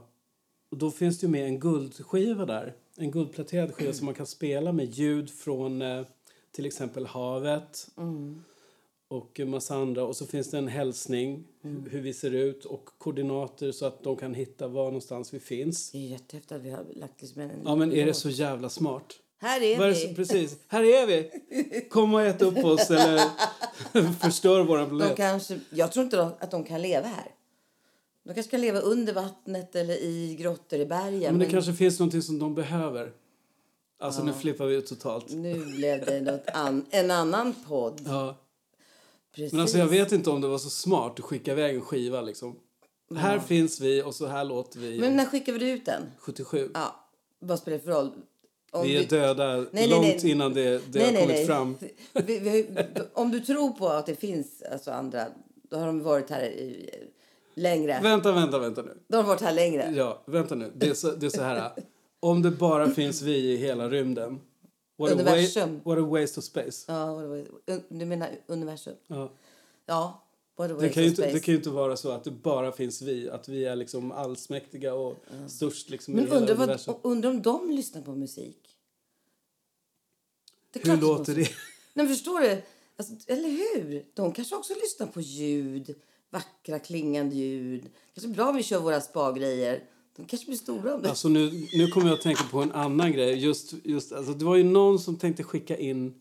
Och 0.70 0.76
då 0.76 0.90
finns 0.90 1.18
det 1.18 1.26
ju 1.26 1.30
med 1.30 1.46
en 1.46 1.60
guldskiva 1.60 2.46
där. 2.46 2.74
En 2.96 3.10
guldpläterad 3.10 3.74
skiva 3.74 3.92
som 3.92 4.04
man 4.04 4.14
kan 4.14 4.26
spela 4.26 4.72
med 4.72 4.86
ljud 4.86 5.30
från 5.30 5.82
eh, 5.82 6.06
till 6.56 6.66
exempel 6.66 7.06
havet. 7.06 7.88
Och 9.08 9.40
en 9.40 9.50
massa 9.50 9.74
andra. 9.76 10.04
Och 10.04 10.16
så 10.16 10.26
finns 10.26 10.50
det 10.50 10.58
en 10.58 10.68
hälsning, 10.68 11.44
hu- 11.62 11.88
hur 11.90 12.00
vi 12.00 12.12
ser 12.14 12.30
ut 12.30 12.64
och 12.64 12.88
koordinater 12.98 13.72
så 13.72 13.86
att 13.86 14.02
de 14.02 14.16
kan 14.16 14.34
hitta 14.34 14.68
var 14.68 14.84
någonstans 14.84 15.34
vi 15.34 15.40
finns. 15.40 15.90
Det 15.90 15.98
är 15.98 16.02
jättehäftigt 16.10 16.52
att 16.52 16.60
vi 16.62 16.70
har 16.70 16.84
lagt 16.94 17.22
liksom 17.22 17.40
en... 17.42 17.50
Ja 17.64 17.76
men 17.76 17.92
är 17.92 18.06
det 18.06 18.14
så 18.14 18.30
jävla 18.30 18.68
smart? 18.68 19.12
Här 19.38 19.60
är 19.62 19.78
det 19.78 20.06
vi. 20.08 20.14
precis, 20.14 20.56
här 20.68 20.82
är 20.84 21.06
vi! 21.06 21.30
Kom 21.90 22.14
och 22.14 22.22
ät 22.22 22.42
upp 22.42 22.64
oss 22.64 22.90
eller 22.90 24.12
förstör 24.12 24.64
våra 24.64 24.80
De 24.80 24.88
planet. 24.88 25.16
kanske, 25.16 25.60
jag 25.70 25.92
tror 25.92 26.04
inte 26.04 26.16
de, 26.16 26.30
att 26.40 26.50
de 26.50 26.64
kan 26.64 26.82
leva 26.82 27.06
här. 27.06 27.30
De 28.24 28.34
kanske 28.34 28.50
kan 28.50 28.60
leva 28.60 28.78
under 28.80 29.12
vattnet 29.12 29.76
eller 29.76 29.94
i 29.94 30.36
grottor 30.40 30.78
i 30.78 30.86
bergen. 30.86 31.32
Men 31.36 31.38
det 31.38 31.46
kanske 31.52 31.72
finns 31.72 31.98
någonting 31.98 32.22
som 32.22 32.38
de 32.38 32.54
behöver. 32.54 33.12
Alltså 33.98 34.22
nu 34.22 34.32
flippar 34.32 34.66
vi 34.66 34.74
ut 34.74 34.86
totalt. 34.86 35.30
Nu 35.30 35.64
blev 35.64 36.06
det 36.06 36.20
något 36.20 36.48
an, 36.52 36.86
en 36.90 37.10
annan 37.10 37.54
podd. 37.68 38.00
Ja. 38.06 38.36
Precis. 39.34 39.52
Men 39.52 39.60
alltså 39.60 39.78
jag 39.78 39.86
vet 39.86 40.12
inte 40.12 40.30
om 40.30 40.40
det 40.40 40.48
var 40.48 40.58
så 40.58 40.70
smart 40.70 41.18
att 41.18 41.24
skicka 41.24 41.52
iväg 41.52 41.74
en 41.74 41.80
skiva 41.80 42.20
liksom. 42.20 42.56
Här 43.16 43.38
finns 43.38 43.80
vi 43.80 44.02
och 44.02 44.14
så 44.14 44.26
här 44.26 44.44
låter 44.44 44.78
vi. 44.78 44.98
Men 44.98 45.16
när 45.16 45.24
skickar 45.24 45.52
vi 45.52 45.70
ut 45.70 45.84
den? 45.84 46.02
77. 46.18 46.70
Ja, 46.74 47.08
vad 47.38 47.58
spelar 47.58 47.78
det 47.78 47.84
för 47.84 47.90
roll? 47.90 48.12
Om 48.70 48.82
vi 48.82 48.96
är 48.96 49.08
döda 49.08 49.66
nej, 49.70 49.88
långt 49.88 50.22
nej. 50.22 50.30
innan 50.30 50.54
det, 50.54 50.92
det 50.92 50.98
nej, 50.98 51.04
har 51.04 51.12
nej, 51.12 51.22
kommit 51.22 51.36
nej. 51.36 51.46
fram. 51.46 51.76
Vi, 52.12 52.38
vi, 52.38 52.66
om 53.14 53.30
du 53.30 53.40
tror 53.40 53.70
på 53.70 53.88
att 53.88 54.06
det 54.06 54.14
finns 54.16 54.62
alltså 54.72 54.90
andra, 54.90 55.26
då 55.70 55.76
har 55.76 55.86
de 55.86 56.02
varit 56.02 56.30
här 56.30 56.42
i, 56.42 56.90
längre. 57.54 58.00
Vänta, 58.02 58.32
vänta, 58.32 58.58
vänta 58.58 58.82
nu. 58.82 58.98
De 59.08 59.16
har 59.16 59.22
varit 59.22 59.40
här 59.40 59.52
längre. 59.52 59.92
Ja, 59.96 60.22
vänta 60.26 60.54
nu. 60.54 60.72
Det 60.74 60.88
är 60.88 60.94
så, 60.94 61.10
det 61.10 61.26
är 61.26 61.30
så 61.30 61.42
här. 61.42 61.72
Om 62.20 62.42
det 62.42 62.50
bara 62.50 62.90
finns 62.90 63.22
vi 63.22 63.36
i 63.36 63.56
hela 63.56 63.88
rymden. 63.90 64.40
What 64.98 65.10
a, 65.10 65.14
Universum. 65.14 65.80
what 65.84 65.98
a 65.98 66.00
waste 66.00 66.40
of 66.40 66.44
space. 66.44 66.92
Ja, 66.92 67.14
vad 67.14 67.24
var- 67.28 67.46
du 67.98 68.04
menar 68.04 68.30
universum? 68.46 68.94
Ja. 69.06 69.32
Ja. 69.86 70.22
What 70.56 70.70
a 70.70 70.74
Det 70.80 70.88
kan, 70.88 71.02
ju 71.02 71.08
of 71.08 71.12
inte, 71.12 71.22
space. 71.22 71.34
det 71.36 71.40
kan 71.40 71.52
ju 71.52 71.58
inte 71.58 71.70
vara 71.70 71.96
så 71.96 72.10
att 72.10 72.24
det 72.24 72.30
bara 72.30 72.72
finns 72.72 73.02
vi. 73.02 73.30
Att 73.30 73.48
vi 73.48 73.64
är 73.64 73.76
liksom 73.76 74.12
allsmäktiga 74.12 74.94
och 74.94 75.16
störst 75.48 75.90
liksom 75.90 76.14
i 76.14 76.16
Men 76.16 76.24
hela 76.24 76.36
undrar, 76.36 76.54
vad, 76.54 76.62
universum. 76.68 76.94
undrar 77.02 77.30
om 77.30 77.42
de 77.42 77.70
lyssnar 77.70 78.02
på 78.02 78.14
musik? 78.14 78.76
Det 80.72 80.88
Hur 80.88 80.96
låter 80.96 81.34
det? 81.34 81.48
Nej, 81.94 82.08
förstår 82.08 82.40
du? 82.40 82.62
Alltså, 82.96 83.14
eller 83.26 83.48
hur? 83.48 84.06
De 84.14 84.32
kanske 84.32 84.56
också 84.56 84.74
lyssnar 84.74 85.06
på 85.06 85.20
ljud. 85.20 85.94
Vackra 86.30 86.78
klingande 86.78 87.36
ljud. 87.36 87.90
Kanske 88.14 88.28
bra 88.28 88.48
om 88.48 88.56
vi 88.56 88.62
kör 88.62 88.80
våra 88.80 89.00
spa-grejer. 89.00 89.84
De 90.16 90.26
kanske 90.26 90.46
blir 90.46 90.56
stora 90.56 90.94
om 90.94 91.02
det. 91.02 91.08
Alltså 91.08 91.28
nu, 91.28 91.66
nu 91.72 91.86
kommer 91.88 92.06
jag 92.06 92.14
att 92.14 92.20
tänka 92.22 92.42
på 92.50 92.62
en 92.62 92.72
annan 92.72 93.12
grej. 93.12 93.38
Just, 93.38 93.74
just, 93.84 94.12
alltså 94.12 94.32
det 94.32 94.44
var 94.44 94.56
ju 94.56 94.64
någon 94.64 94.98
som 94.98 95.16
tänkte 95.16 95.42
skicka 95.42 95.76
in 95.76 96.14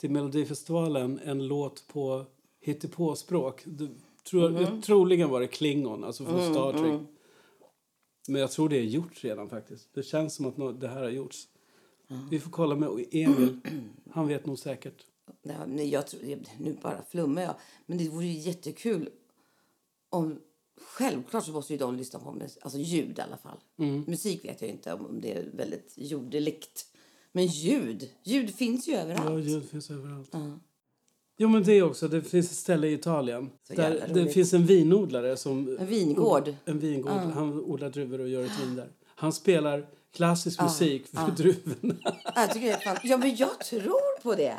till 0.00 0.10
Melodifestivalen 0.10 1.20
en 1.24 1.46
låt 1.46 1.84
på 1.88 2.24
hittepåspråk. 2.60 3.62
Det, 3.64 3.88
tror, 4.30 4.50
Mhm. 4.50 4.60
jag, 4.62 4.82
troligen 4.82 5.30
var 5.30 5.40
det 5.40 5.46
Klingon, 5.46 6.04
alltså 6.04 6.24
från 6.24 6.40
Mm, 6.40 6.52
Star 6.54 6.72
Trek. 6.72 7.00
Men 8.28 8.40
jag 8.40 8.50
tror 8.50 8.68
det 8.68 8.76
är 8.78 8.82
gjort 8.82 9.24
redan 9.24 9.48
faktiskt. 9.48 9.88
Det 9.94 10.02
känns 10.02 10.34
som 10.34 10.46
att 10.46 10.80
det 10.80 10.88
här 10.88 11.02
har 11.02 11.10
gjorts. 11.10 11.48
Vi 12.30 12.40
får 12.40 12.50
kolla 12.50 12.76
med 12.76 12.88
Emil. 13.10 13.60
Han 14.10 14.28
vet 14.28 14.46
nog 14.46 14.58
säkert. 14.58 15.04
Nej, 15.66 15.88
jag 15.88 16.06
tror, 16.06 16.20
nu 16.58 16.76
bara 16.82 17.02
flummar 17.10 17.42
jag. 17.42 17.54
Men 17.86 17.98
det 17.98 18.08
vore 18.08 18.26
ju 18.26 18.38
jättekul 18.38 19.08
om... 20.10 20.38
Självklart 20.80 21.44
så 21.44 21.52
måste 21.52 21.72
ju 21.72 21.78
de 21.78 21.96
lyssna 21.96 22.18
på 22.18 22.32
mus- 22.32 22.58
alltså 22.60 22.78
ljud 22.78 23.18
i 23.18 23.20
alla 23.20 23.36
fall. 23.36 23.58
Mm. 23.78 24.04
Musik 24.06 24.44
vet 24.44 24.60
jag 24.62 24.70
inte 24.70 24.92
om 24.92 25.20
det 25.20 25.32
är 25.32 25.50
väldigt 25.52 25.92
jordeligt. 25.96 26.86
Men 27.32 27.46
ljud, 27.46 28.10
ljud 28.24 28.54
finns 28.54 28.88
ju 28.88 28.94
överallt. 28.94 29.24
Ja, 29.24 29.38
ljud 29.38 29.70
finns 29.70 29.90
överallt. 29.90 30.34
Jo, 31.40 31.48
men 31.48 31.62
det 31.62 31.82
också. 31.82 32.08
Det 32.08 32.22
finns 32.22 32.50
ett 32.50 32.56
ställe 32.56 32.86
i 32.86 32.92
Italien. 32.92 33.50
Så 33.68 33.74
Där 33.74 34.10
det 34.14 34.28
finsk 34.28 34.52
en 34.52 34.66
vinodlare 34.66 35.36
som... 35.36 35.76
En 35.80 35.86
vingård. 35.86 36.54
En 36.64 36.78
vingård. 36.78 37.12
Han 37.12 37.60
odlar 37.60 37.90
druvor 37.90 38.20
och 38.20 38.28
gör 38.28 38.44
ett 38.44 38.60
vin 38.60 38.76
där. 38.76 38.88
Han 39.06 39.32
spelar 39.32 39.86
klassisk 40.12 40.62
musik 40.62 41.06
för 41.06 41.30
druvorna. 41.30 41.94
Jag 42.34 42.52
tycker 42.52 42.66
det 42.66 42.72
är 42.72 42.78
fan... 42.80 42.96
Ja, 43.02 43.16
men 43.16 43.36
jag 43.36 43.60
tror 43.60 44.22
på 44.22 44.34
det. 44.34 44.56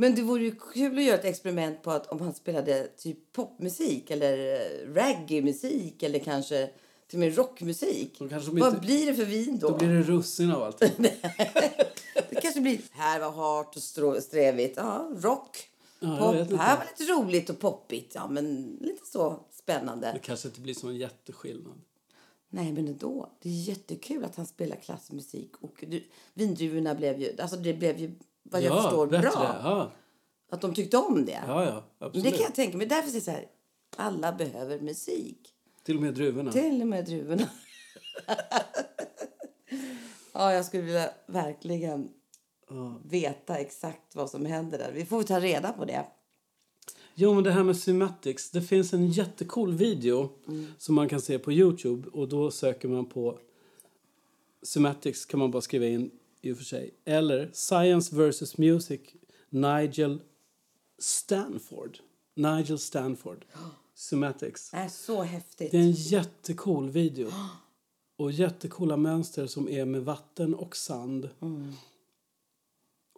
Men 0.00 0.14
det 0.14 0.22
vore 0.22 0.42
ju 0.42 0.54
kul 0.74 0.98
att 0.98 1.04
göra 1.04 1.18
ett 1.18 1.24
experiment 1.24 1.82
på 1.82 1.90
att 1.90 2.06
om 2.06 2.20
han 2.20 2.34
spelade 2.34 2.86
typ 2.86 3.32
popmusik 3.32 4.10
eller 4.10 4.38
eh, 4.54 4.94
reggae-musik 4.94 6.02
eller 6.02 6.18
kanske 6.18 6.70
till 7.08 7.16
och 7.16 7.20
med 7.20 7.36
rockmusik. 7.36 8.16
Vad 8.20 8.32
inte- 8.32 8.80
blir 8.80 9.06
det 9.06 9.14
för 9.14 9.24
vin 9.24 9.58
då? 9.58 9.68
Då 9.68 9.76
blir 9.76 9.88
det 9.88 10.02
russin 10.02 10.50
av 10.50 10.62
allt. 10.62 10.78
Det 12.30 12.40
kanske 12.42 12.60
blir... 12.60 12.80
Här 12.90 13.20
var 13.20 13.30
hårt 13.30 13.76
och 13.76 13.82
strå- 13.82 14.20
strävigt. 14.20 14.76
Ja, 14.76 15.10
rock. 15.16 15.68
Ja, 16.00 16.18
Pop. 16.48 16.58
Här 16.58 16.76
var 16.76 16.84
lite 16.98 17.12
roligt 17.12 17.50
och 17.50 17.58
poppigt. 17.58 18.12
Ja, 18.14 18.28
men 18.28 18.76
lite 18.80 19.06
så 19.06 19.40
spännande. 19.50 20.12
Det 20.12 20.18
kanske 20.18 20.48
inte 20.48 20.60
blir 20.60 20.74
sån 20.74 20.96
jätteskillnad. 20.96 21.80
Nej, 22.50 22.72
men 22.72 22.88
ändå. 22.88 23.30
Det 23.42 23.48
är 23.48 23.52
jättekul 23.52 24.24
att 24.24 24.36
han 24.36 24.46
spelar 24.46 24.76
klassmusik. 24.76 25.50
Och 25.60 25.84
du, 25.88 26.04
vindruvorna 26.34 26.94
blev 26.94 27.20
ju... 27.20 27.40
Alltså 27.40 27.56
det 27.56 27.74
blev 27.74 27.98
ju, 27.98 28.14
vad 28.50 28.62
jag 28.62 28.82
förstår, 28.82 29.06
bättre. 29.06 29.30
bra. 29.30 29.56
Ja, 29.62 29.90
Att 30.50 30.60
de 30.60 30.74
tyckte 30.74 30.96
om 30.96 31.24
det. 31.24 31.42
ja, 31.46 31.64
ja 31.64 31.82
Men 31.98 32.06
absolut. 32.08 32.24
det 32.24 32.30
kan 32.30 32.40
jag 32.40 32.54
tänka 32.54 32.76
mig. 32.78 32.86
Därför 32.86 33.08
säger 33.10 33.24
så 33.24 33.30
här. 33.30 33.46
Alla 33.96 34.32
behöver 34.32 34.80
musik. 34.80 35.54
Till 35.82 35.96
och 35.96 36.02
med 36.02 36.14
druvorna. 36.14 36.52
Till 36.52 36.80
och 36.80 36.86
med 36.86 37.04
druvorna. 37.04 37.48
ja, 40.32 40.52
jag 40.52 40.64
skulle 40.64 40.82
vilja 40.82 41.10
verkligen 41.26 42.08
veta 43.04 43.56
exakt 43.58 44.14
vad 44.16 44.30
som 44.30 44.46
händer 44.46 44.78
där. 44.78 44.92
Vi 44.92 45.04
får 45.04 45.22
ta 45.22 45.40
reda 45.40 45.72
på 45.72 45.84
det. 45.84 46.04
Jo, 47.14 47.34
men 47.34 47.44
det 47.44 47.50
här 47.50 47.62
med 47.62 47.76
Cymatics. 47.76 48.50
Det 48.50 48.62
finns 48.62 48.92
en 48.92 49.08
jättecool 49.08 49.74
video 49.74 50.30
som 50.78 50.94
man 50.94 51.08
kan 51.08 51.20
se 51.20 51.38
på 51.38 51.52
Youtube. 51.52 52.08
Och 52.08 52.28
då 52.28 52.50
söker 52.50 52.88
man 52.88 53.06
på 53.06 53.38
Cymatics 54.62 55.24
kan 55.26 55.40
man 55.40 55.50
bara 55.50 55.62
skriva 55.62 55.86
in 55.86 56.10
i 56.40 56.52
och 56.52 56.56
för 56.56 56.64
sig. 56.64 56.94
Eller 57.04 57.50
Science 57.52 58.16
vs 58.16 58.58
Music 58.58 59.00
Nigel 59.50 60.20
Stanford. 60.98 61.98
Nigel 62.34 62.78
Stanford. 62.78 63.44
Cymatics. 63.94 64.70
är 64.74 64.88
så 64.88 65.22
häftigt. 65.22 65.70
Det 65.70 65.76
är 65.76 65.82
en 65.82 65.90
jättecool 65.90 66.90
video. 66.90 67.30
Och 68.16 68.32
jättecoola 68.32 68.96
mönster 68.96 69.46
som 69.46 69.68
är 69.68 69.84
med 69.84 70.04
vatten 70.04 70.54
och 70.54 70.76
sand. 70.76 71.28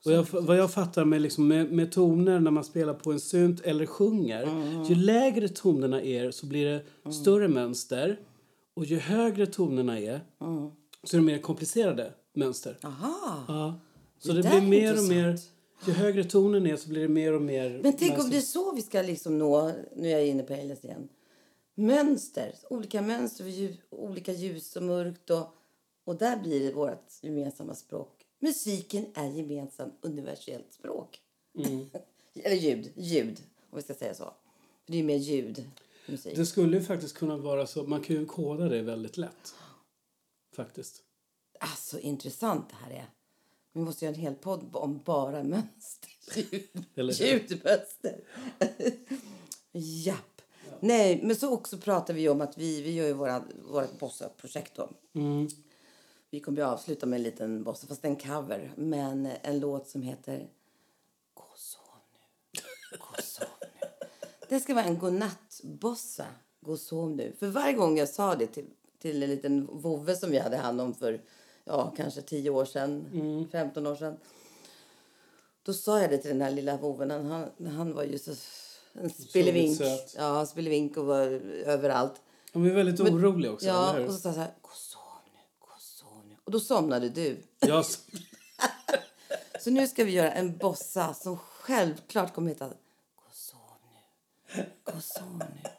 Och 0.05 0.13
jag, 0.13 0.27
vad 0.31 0.57
jag 0.57 0.71
fattar 0.71 1.05
med, 1.05 1.21
liksom, 1.21 1.49
med, 1.49 1.73
med 1.73 1.93
toner 1.93 2.41
när 2.41 2.51
man 2.51 2.65
spelar 2.65 2.95
på 2.95 3.13
en 3.13 3.21
synt 3.21 3.61
eller 3.61 3.87
sjunger. 3.87 4.47
Ju 4.89 4.95
lägre 4.95 5.49
tonerna 5.49 6.03
är 6.03 6.31
så 6.31 6.47
blir 6.47 6.67
det 6.67 7.13
större 7.13 7.49
mönster. 7.49 8.21
Och 8.75 8.85
ju 8.85 8.99
högre 8.99 9.47
tonerna 9.47 10.01
är 10.01 10.21
så 11.05 11.17
är 11.17 11.21
det 11.21 11.27
mer 11.27 11.39
komplicerade 11.39 12.13
mönster. 12.33 12.79
Aha. 12.83 13.45
Ja. 13.49 13.81
Så 14.19 14.33
Det 14.33 14.43
det, 14.43 14.49
blir 14.49 14.61
mer 14.61 14.99
och 14.99 15.05
mer... 15.05 15.39
Ju 15.87 15.93
högre 15.93 16.25
tonen 16.25 16.67
är 16.67 16.77
så 16.77 16.89
blir 16.89 17.03
det 17.03 17.09
mer 17.09 17.33
och 17.33 17.43
mer... 17.43 17.81
Men 17.83 17.97
tänk 17.97 18.11
om 18.11 18.17
mönster. 18.17 18.31
det 18.31 18.37
är 18.37 18.41
så 18.41 18.75
vi 18.75 18.83
ska 18.83 19.03
liksom 19.03 19.39
nå, 19.39 19.73
nu 19.97 20.09
är 20.09 20.13
jag 20.13 20.27
inne 20.27 20.43
på 20.43 20.55
Alice 20.55 20.87
igen. 20.87 21.09
Mönster, 21.75 22.55
olika 22.71 23.03
mönster, 23.03 23.45
för 23.45 23.51
ljus, 23.51 23.77
olika 23.91 24.33
ljus 24.33 24.77
och 24.77 24.83
mörkt 24.83 25.31
och, 25.31 25.55
och 26.05 26.17
där 26.17 26.37
blir 26.37 26.67
det 26.67 26.73
vårt 26.73 27.09
gemensamma 27.23 27.75
språk. 27.75 28.27
Musiken 28.39 29.07
är 29.15 29.31
gemensamt 29.31 29.99
universellt 30.01 30.73
språk. 30.73 31.21
Eller 32.35 32.57
ljud, 32.57 32.93
ljud 32.97 33.41
om 33.71 33.77
vi 33.77 33.83
ska 33.83 33.95
säga 33.95 34.15
så. 34.15 34.25
För 34.85 34.93
det 34.93 34.99
är 34.99 35.05
mer 35.05 35.17
ljud, 35.17 35.65
musik. 36.07 36.37
Det 36.37 36.47
skulle 36.47 36.77
ju 36.77 36.83
faktiskt 36.83 37.17
kunna 37.17 37.37
vara 37.37 37.67
så. 37.67 37.83
Man 37.83 38.01
kan 38.01 38.17
ju 38.17 38.27
koda 38.27 38.69
det 38.69 38.83
väldigt 38.83 39.17
lätt. 39.17 39.55
Faktiskt. 40.57 41.03
Alltså 41.63 42.01
intressant 42.01 42.69
det 42.69 42.77
här 42.77 42.91
är. 42.91 43.07
Vi 43.73 43.81
måste 43.81 44.05
göra 44.05 44.15
en 44.15 44.21
hel 44.21 44.35
podd 44.35 44.77
om 44.77 45.03
bara 45.05 45.43
mönster. 45.43 46.11
Ljudmönster. 46.95 48.21
Japp. 49.73 50.43
Nej, 50.81 51.21
men 51.23 51.37
så 51.37 51.53
också 51.53 51.79
pratar 51.79 52.15
vi 52.15 52.29
om 52.29 52.41
att 52.41 52.59
vi, 52.59 52.83
vi 52.83 52.95
gör 52.95 53.07
ju 53.07 53.13
våra, 53.13 53.45
vårt 53.71 53.99
bossa-projekt 53.99 54.77
då. 54.77 54.91
Mm. 55.13 55.49
Vi 56.31 56.41
kommer 56.41 56.59
ju 56.59 56.65
avsluta 56.65 57.07
med 57.07 57.17
en 57.17 57.23
liten 57.23 57.65
bossa, 57.65 57.87
fast 57.87 58.05
en 58.05 58.17
cover. 58.17 58.73
Men 58.77 59.29
en 59.43 59.61
låt 59.61 59.89
som 59.89 60.03
heter 60.03 60.49
Gå 61.35 61.45
sov 61.57 61.83
nu, 62.53 62.99
gå 62.99 63.23
sov 63.23 63.49
nu. 63.61 63.89
Det 64.49 64.61
ska 64.61 64.75
vara 64.75 64.85
en 64.85 64.99
godnattbossa. 64.99 66.27
Gå 66.61 66.77
sov 66.77 67.11
nu. 67.11 67.33
För 67.39 67.47
varje 67.47 67.73
gång 67.73 67.99
jag 67.99 68.09
sa 68.09 68.35
det 68.35 68.47
till, 68.47 68.67
till 68.99 69.23
en 69.23 69.31
liten 69.31 69.67
vovve 69.67 70.17
som 70.17 70.31
vi 70.31 70.39
hade 70.39 70.57
hand 70.57 70.81
om 70.81 70.95
för 70.95 71.21
ja, 71.65 71.95
kanske 71.97 72.23
10 72.23 72.51
år 72.51 72.65
sedan, 72.65 73.49
15 73.53 73.87
år 73.87 73.97
sedan. 73.97 74.17
Då 75.63 75.73
sa 75.73 76.01
jag 76.01 76.11
det 76.11 76.19
till 76.19 76.31
den 76.31 76.41
här 76.41 76.51
lilla 76.51 76.77
vovven. 76.77 77.11
Han, 77.11 77.51
han 77.67 77.95
var 77.95 78.05
ju 78.05 78.19
så 78.19 78.31
en 78.93 79.11
spillevink. 79.11 79.81
Ja, 80.17 80.47
spillevink 80.47 80.97
och 80.97 81.07
var 81.07 81.27
överallt. 81.65 82.23
De 82.53 82.65
är 82.67 82.71
väldigt 82.75 82.99
Men- 83.03 83.15
oroliga 83.15 83.53
också, 83.53 83.67
Ja, 83.67 84.01
och 84.07 84.13
så 84.13 84.19
sa 84.19 84.29
jag 84.29 84.35
så 84.35 84.41
här, 84.41 84.51
gå 84.63 84.69
och 84.69 84.77
sov 84.77 85.01
nu, 85.33 85.39
gå 85.59 85.67
och 85.75 85.81
sov 85.83 86.23
nu. 86.29 86.37
Och 86.45 86.51
då 86.51 86.61
somnade 86.61 87.09
du. 87.09 87.37
Ja, 87.61 87.81
s- 87.81 88.07
Så 89.61 89.71
nu 89.71 89.87
ska 89.89 90.05
vi 90.05 90.13
göra 90.13 90.33
en 90.33 90.57
bossa 90.59 91.15
som 91.15 91.37
självklart 91.39 92.35
kommer 92.35 92.49
heta 92.49 92.69
Gå 92.69 92.75
och 93.29 93.35
sov 93.35 93.59
nu. 94.57 94.65
Gå 94.85 94.93
och 94.97 95.05
sov 95.05 95.39
nu. 95.39 95.71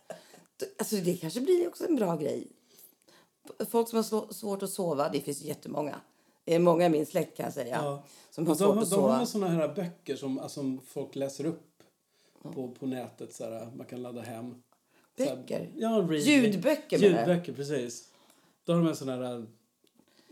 Alltså 0.79 0.95
det 0.95 1.17
kanske 1.17 1.41
blir 1.41 1.67
också 1.67 1.85
en 1.85 1.95
bra 1.95 2.15
grej. 2.17 2.47
Folk 3.69 3.89
som 3.89 3.97
har 3.97 4.33
svårt 4.33 4.63
att 4.63 4.69
sova, 4.69 5.09
det 5.09 5.21
finns 5.21 5.41
jättemånga. 5.41 6.01
Det 6.43 6.55
är 6.55 6.59
många 6.59 6.85
i 6.85 6.89
min 6.89 7.05
släkt 7.05 7.37
kan 7.37 7.43
jag 7.43 7.53
säga. 7.53 7.79
ja. 7.83 8.03
Som 8.31 8.45
har 8.45 8.51
Och 8.51 8.57
svårt 8.57 8.67
de, 8.75 8.77
att 8.79 8.89
de 8.89 8.95
sova. 8.95 9.13
har 9.17 9.25
såna 9.25 9.47
här 9.47 9.67
böcker 9.75 10.15
som 10.15 10.39
alltså, 10.39 10.77
folk 10.87 11.15
läser 11.15 11.45
upp 11.45 11.83
på, 12.53 12.67
på 12.79 12.85
nätet. 12.85 13.33
Så 13.35 13.43
här, 13.43 13.71
man 13.75 13.85
kan 13.85 14.01
ladda 14.01 14.21
hem. 14.21 14.55
Så 15.17 15.23
här- 15.23 15.35
Böcker? 15.35 15.69
Ja, 15.75 15.87
read- 15.89 16.19
Ljudböcker? 16.19 16.97
Ljudböcker, 16.99 17.53
precis. 17.53 18.07
Då 18.65 18.73
har 18.73 18.79
de 18.79 18.87
en 18.89 18.95
sån 18.95 19.09
här... 19.09 19.45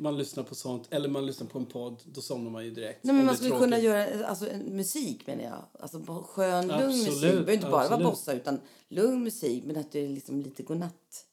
Man 0.01 0.17
lyssnar 0.17 0.43
på 0.43 0.55
sånt, 0.55 0.87
eller 0.89 1.09
man 1.09 1.25
lyssnar 1.25 1.47
på 1.47 1.59
en 1.59 1.65
podd. 1.65 2.01
Då 2.05 2.21
somnar 2.21 2.51
man 2.51 2.65
ju 2.65 2.71
direkt. 2.71 3.03
Nej, 3.03 3.15
men 3.15 3.25
man 3.25 3.35
skulle 3.35 3.49
tråkigt. 3.49 3.63
kunna 3.63 3.79
göra 3.79 4.27
alltså, 4.27 4.45
musik 4.67 5.27
menar 5.27 5.43
jag. 5.43 5.65
Alltså 5.79 6.23
skön, 6.27 6.67
lugn 6.67 6.85
musik. 6.87 7.21
Det 7.21 7.27
behöver 7.31 7.53
inte 7.53 7.69
bara 7.69 7.89
vara 7.89 8.03
bossa 8.03 8.33
utan 8.33 8.59
lugn 8.87 9.23
musik. 9.23 9.63
Men 9.65 9.77
att 9.77 9.91
det 9.91 9.99
är 9.99 10.09
liksom 10.09 10.41
lite 10.41 10.63
godnatt. 10.63 11.25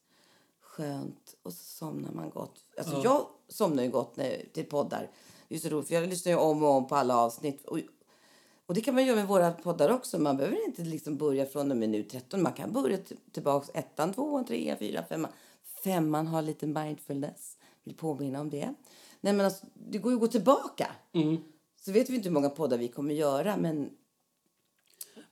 Skönt. 0.77 1.35
Och 1.43 1.53
så 1.53 1.65
somnar 1.65 2.13
man 2.13 2.31
gott. 2.31 2.61
Alltså 2.79 3.01
jag 3.05 3.27
somnar 3.49 3.83
ju 3.83 3.91
gott 3.91 4.17
när, 4.17 4.45
till 4.53 4.65
poddar. 4.65 5.11
Det 5.49 5.55
är 5.55 5.59
så 5.59 5.69
roligt 5.69 5.89
för 5.89 5.95
jag 5.95 6.09
lyssnar 6.09 6.33
ju 6.33 6.39
om 6.39 6.63
och 6.63 6.71
om 6.71 6.87
på 6.87 6.97
alla 6.97 7.17
avsnitt. 7.17 7.65
Och, 7.65 7.79
och 8.67 8.75
det 8.75 8.81
kan 8.81 8.95
man 8.95 9.07
göra 9.07 9.17
med 9.17 9.27
våra 9.29 9.53
poddar 9.53 9.91
också. 9.91 10.19
Man 10.19 10.37
behöver 10.37 10.67
inte 10.67 10.83
liksom 10.83 11.17
börja 11.17 11.47
från 11.47 11.61
och 11.71 11.77
med 11.77 11.89
minut 11.91 12.11
13. 12.11 12.43
Man 12.43 12.53
kan 12.53 12.73
börja 12.73 12.97
t- 12.99 13.15
tillbaks 13.33 13.71
ettan, 13.75 14.13
tvåan, 14.13 14.45
trean, 14.45 14.79
fyran, 14.79 15.05
femman. 15.09 15.31
Femman 15.85 16.27
har 16.27 16.43
lite 16.43 16.67
mindfulness. 16.67 17.57
Vill 17.85 17.95
påminna 17.97 18.41
om 18.41 18.51
det. 18.51 18.75
Nej 19.21 19.33
men 19.33 19.47
alltså, 19.47 19.67
det 19.75 19.99
går 19.99 20.13
ju 20.13 20.17
att 20.17 20.21
gå 20.21 20.29
tillbaka. 20.29 20.87
Så 21.81 21.93
vet 21.93 22.11
vi 22.11 22.17
inte 22.17 22.29
hur 22.29 22.35
många 22.35 22.51
poddar 22.51 22.79
vi 22.79 22.89
kommer 22.89 23.15
göra. 23.15 23.57
Men 23.57 23.91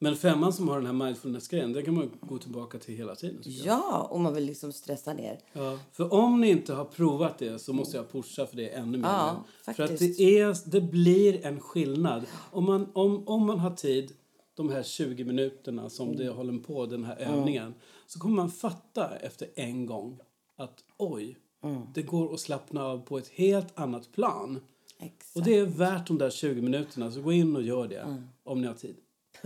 Men 0.05 0.17
femman 0.17 0.53
som 0.53 0.69
har 0.69 0.77
den 0.77 0.87
här 0.87 1.07
mindfulness-grejen, 1.07 1.73
det 1.73 1.83
kan 1.83 1.95
man 1.95 2.11
gå 2.21 2.39
tillbaka 2.39 2.79
till 2.79 2.95
hela 2.97 3.15
tiden. 3.15 3.41
ja, 3.45 4.09
om 4.11 4.23
man 4.23 4.35
vill 4.35 4.45
liksom 4.45 4.73
stressa 4.73 5.13
ner. 5.13 5.39
Ja, 5.53 5.79
för 5.93 6.15
om 6.15 6.41
ni 6.41 6.51
inte 6.51 6.75
har 6.75 6.85
provat 6.85 7.39
det 7.39 7.59
så 7.59 7.73
måste 7.73 7.97
jag 7.97 8.13
pusha 8.13 8.47
för 8.47 8.57
det 8.57 8.69
ännu 8.69 8.99
mer. 8.99 9.09
Ja. 9.09 9.45
För 9.75 9.83
att 9.85 9.99
det, 9.99 10.21
är, 10.39 10.71
det 10.71 10.81
blir 10.81 11.47
en 11.47 11.61
skillnad. 11.61 12.27
Om 12.51 12.65
man, 12.65 12.87
om, 12.93 13.29
om 13.29 13.47
man 13.47 13.59
har 13.59 13.71
tid, 13.71 14.13
de 14.55 14.69
här 14.71 14.83
20 14.83 15.25
minuterna 15.25 15.91
som 15.91 16.07
Mm. 16.09 16.19
det 16.19 16.29
håller 16.31 16.59
på 16.59 16.87
den 16.87 17.05
här 17.05 17.17
övningen, 17.17 17.75
så 18.07 18.19
kommer 18.19 18.37
man 18.37 18.51
fatta 18.51 19.17
efter 19.17 19.49
en 19.55 19.87
gång 19.87 20.19
att 20.57 20.85
oj, 20.97 21.37
Mm. 21.65 21.83
det 21.95 22.03
går 22.03 22.35
att 22.35 22.41
slappna 22.41 22.85
av 22.85 22.99
på 22.99 23.19
ett 23.19 23.29
helt 23.29 23.79
annat 23.79 24.13
plan. 24.13 24.61
Exakt. 25.01 25.37
Och 25.37 25.43
det 25.43 25.57
är 25.59 25.67
värt 25.67 26.07
de 26.07 26.19
där 26.19 26.31
20 26.31 26.63
minuterna, 26.63 27.11
så 27.11 27.21
gå 27.23 27.33
in 27.33 27.57
och 27.57 27.63
gör 27.63 27.89
det 27.89 27.99
Mm. 28.01 28.23
om 28.45 28.61
ni 28.61 28.67
har 28.67 28.75
tid. 28.75 28.97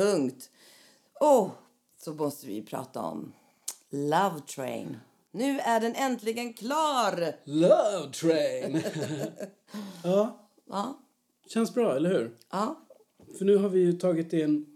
Punkt. 0.02 0.50
Och 1.20 1.50
så 2.04 2.12
måste 2.14 2.46
vi 2.46 2.62
prata 2.62 3.02
om 3.02 3.32
Love 3.90 4.40
Train. 4.54 4.96
Nu 5.30 5.58
är 5.60 5.80
den 5.80 5.94
äntligen 5.94 6.52
klar! 6.54 7.34
Love 7.44 8.12
train! 8.12 8.82
ja, 10.04 10.44
Ja, 10.70 10.98
känns 11.48 11.74
bra, 11.74 11.96
eller 11.96 12.10
hur? 12.10 12.36
ja. 12.50 12.84
För 13.38 13.44
nu 13.44 13.56
har 13.56 13.68
vi 13.68 13.80
ju 13.80 13.92
tagit 13.92 14.32
in 14.32 14.66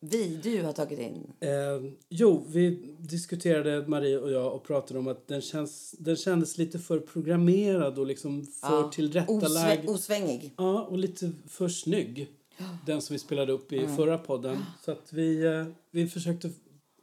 Vi, 0.00 0.36
du 0.42 0.62
har 0.62 0.72
tagit 0.72 0.98
in. 0.98 1.32
Eh, 1.40 1.92
jo, 2.08 2.44
vi 2.48 2.94
diskuterade, 2.98 3.86
Marie 3.88 4.18
och 4.18 4.30
jag, 4.32 4.54
och 4.54 4.64
pratade 4.64 4.98
om 5.00 5.08
att 5.08 5.28
den, 5.28 5.40
känns, 5.40 5.90
den 5.98 6.16
kändes 6.16 6.58
lite 6.58 6.78
för 6.78 6.98
programmerad 6.98 7.98
och 7.98 8.06
liksom 8.06 8.46
för 8.46 8.76
Ja. 8.82 8.90
tillrättalagd. 8.94 9.84
Osvä- 9.88 9.94
osvängig. 9.94 10.54
Ja, 10.56 10.82
och 10.82 10.98
lite 10.98 11.32
för 11.48 11.68
snygg. 11.68 12.28
Den 12.86 13.02
som 13.02 13.14
vi 13.14 13.18
spelade 13.18 13.52
upp 13.52 13.72
i 13.72 13.86
förra 13.86 14.18
podden. 14.18 14.58
Så 14.84 14.90
att 14.92 15.12
vi, 15.12 15.44
eh, 15.46 15.64
vi 15.90 16.06
försökte 16.08 16.50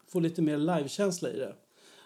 få 0.08 0.20
lite 0.20 0.42
mer 0.42 0.58
livekänsla 0.58 1.30
i 1.30 1.38
det. 1.40 1.56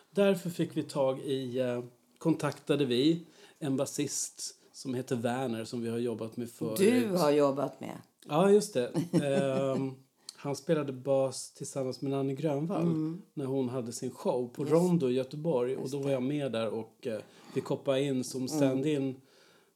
Därför 0.10 0.50
fick 0.50 0.78
vi 0.78 0.84
tag 0.84 1.20
i, 1.20 1.60
eh, 1.60 1.84
kontaktade 2.18 2.86
vi 2.86 3.26
en 3.60 3.78
basist 3.78 4.56
som 4.74 4.94
heter 4.94 5.16
Werner 5.16 5.66
som 5.66 5.82
vi 5.82 5.90
har 5.90 5.98
jobbat 5.98 6.38
med 6.38 6.52
förut. 6.52 6.78
Du 6.80 7.08
har 7.18 7.32
jobbat 7.32 7.80
med. 7.82 7.98
Ja, 8.28 8.50
just 8.52 8.74
det. 8.74 8.92
Ehm, 9.24 9.92
han 10.36 10.56
spelade 10.56 10.94
bas 10.94 11.52
tillsammans 11.52 12.02
med 12.02 12.12
Nanny 12.12 12.36
Grönvall 12.36 12.82
Mm. 12.82 13.22
när 13.34 13.46
hon 13.46 13.70
hade 13.70 13.92
sin 13.92 14.12
show 14.12 14.48
på 14.48 14.66
Rondo 14.66 15.10
i 15.10 15.14
Göteborg. 15.14 15.76
Och 15.78 15.90
då 15.90 15.98
var 16.00 16.12
jag 16.12 16.24
med 16.24 16.52
där 16.52 16.70
och 16.70 17.08
uh, 17.08 17.18
fick 17.54 17.66
hoppa 17.66 18.00
in 18.00 18.08
Mm. 18.10 18.24
som 18.24 18.48
stand-in 18.48 19.22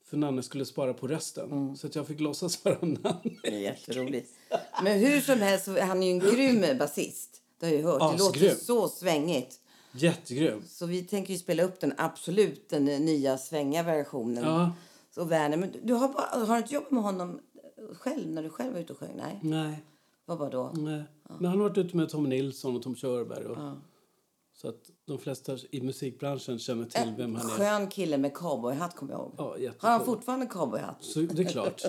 för 0.10 0.17
Nanne 0.17 0.43
skulle 0.43 0.65
spara 0.65 0.93
på 0.93 1.08
rösten. 1.08 1.52
Mm. 1.52 1.76
Så 1.76 1.88
att 1.88 1.96
jag 1.96 2.08
fick 2.08 2.20
låtsas 2.20 2.65
vara 2.65 2.78
Nanne. 2.82 3.20
Det 3.43 3.56
är 3.56 3.60
jätteroligt. 3.60 4.32
Men 4.84 5.00
hur 5.00 5.22
som 5.22 5.39
helst, 5.39 5.67
han 5.67 6.04
är 6.04 6.08
ju 6.08 6.13
en 6.13 6.20
grym 6.20 6.78
basist. 6.78 7.41
Det 7.60 7.65
har 7.65 7.74
jag 7.74 7.82
ju 7.82 7.88
hört. 7.88 8.00
Det 8.00 8.17
låter 8.17 8.39
Asgrym. 8.39 8.56
så 8.56 8.88
svängigt. 8.88 9.60
Jättegrym. 9.91 10.63
Så 10.67 10.86
vi 10.86 11.04
tänker 11.04 11.34
ju 11.34 11.39
spela 11.39 11.63
upp 11.63 11.80
den, 11.80 11.93
absolut, 11.98 12.70
den 12.70 12.86
nya 12.86 13.38
svänga 13.38 13.84
versionen. 13.84 14.43
Ja. 14.43 14.72
Så 15.15 15.24
Werner, 15.24 15.58
men 15.58 15.74
du 15.84 15.93
har, 15.93 16.08
bara, 16.08 16.46
har 16.46 16.56
du 16.56 16.62
inte 16.62 16.74
jobbat 16.74 16.91
med 16.91 17.04
honom 17.04 17.39
själv 18.00 18.28
när 18.28 18.43
du 18.43 18.50
själv 18.50 18.74
var 18.74 18.80
ute 18.80 18.93
och 18.93 19.00
sjöng? 19.00 19.13
Nej. 19.17 19.39
Nej. 19.41 19.84
Vad 20.26 20.38
var 20.38 20.52
då? 20.52 20.72
nej. 20.74 21.04
Men 21.39 21.46
han 21.46 21.60
har 21.60 21.70
varit 21.70 21.78
ute 21.78 21.98
med 21.98 22.10
Tom 22.10 22.30
Nilsson 22.30 22.76
och 22.76 22.84
Tom 22.84 22.96
Körberg. 22.96 23.46
Och, 23.46 23.58
Så 24.62 24.70
att 24.70 24.89
de 25.06 25.20
flesta 25.20 25.58
i 25.72 25.82
musikbranschen 25.82 26.60
känner 26.60 26.86
till 26.86 27.13
vem 27.17 27.36
han 27.36 27.50
är. 27.50 27.54
Skön 27.54 27.88
kille 27.88 28.17
med 28.17 28.34
cowboyhatt 28.34 28.96
kommer 28.96 29.13
jag 29.13 29.22
ihåg. 29.22 29.34
Ja, 29.38 29.58
jättecool. 29.58 29.89
har 29.89 29.98
han 29.98 30.06
fortfarande 30.06 30.46
cowboyhatt? 30.46 31.04
Så 31.04 31.20
det 31.20 31.41
är 31.41 31.50
klart. 31.50 31.82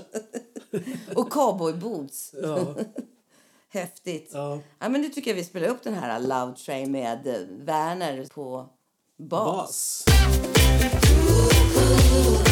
Och 1.15 1.31
cowboyboots. 1.31 2.35
Ja. 2.43 2.75
Häftigt. 3.69 4.31
Ja. 4.33 4.61
Ja, 4.79 4.89
men 4.89 5.01
nu 5.01 5.09
tycker 5.09 5.31
jag 5.31 5.37
vi 5.37 5.45
spelar 5.45 5.69
upp 5.69 5.83
den 5.83 5.95
här 5.95 6.21
Love 6.21 6.57
Train 6.57 6.93
med 6.93 7.27
eh, 7.27 7.41
Werner 7.49 8.27
på 8.35 8.69
bas. 9.17 10.05
Bas. 10.07 12.48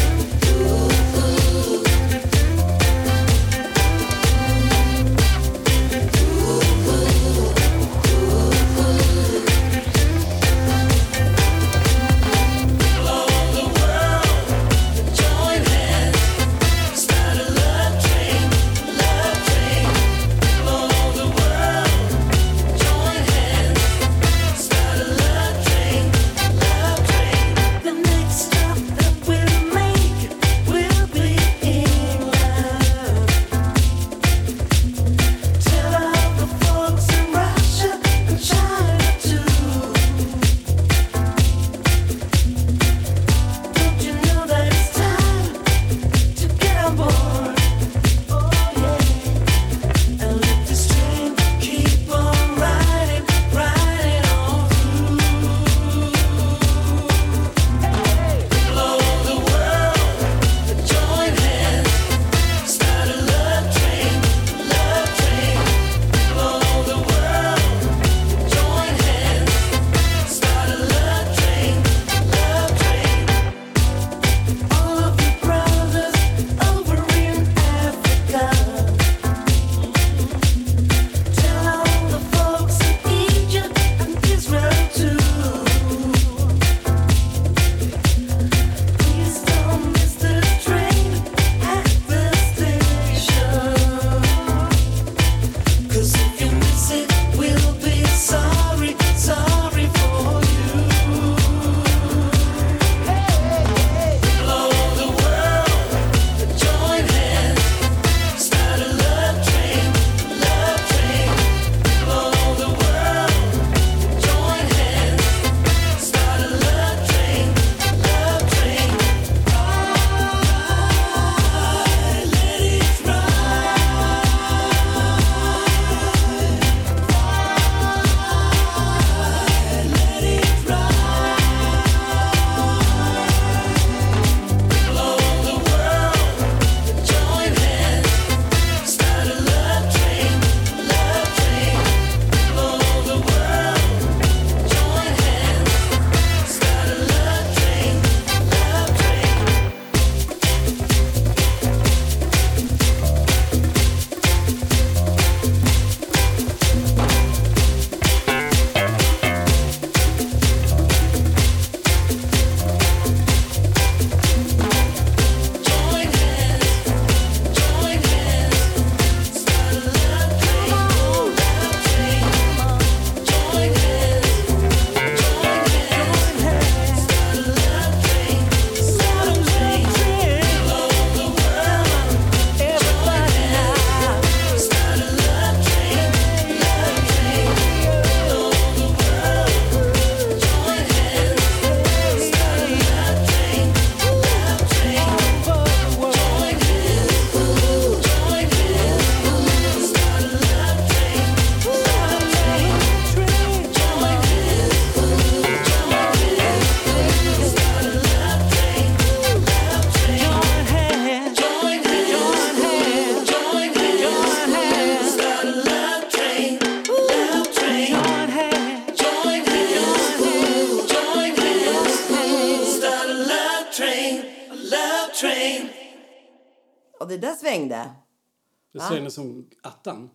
Som 229.17 229.49
attan. 229.61 230.09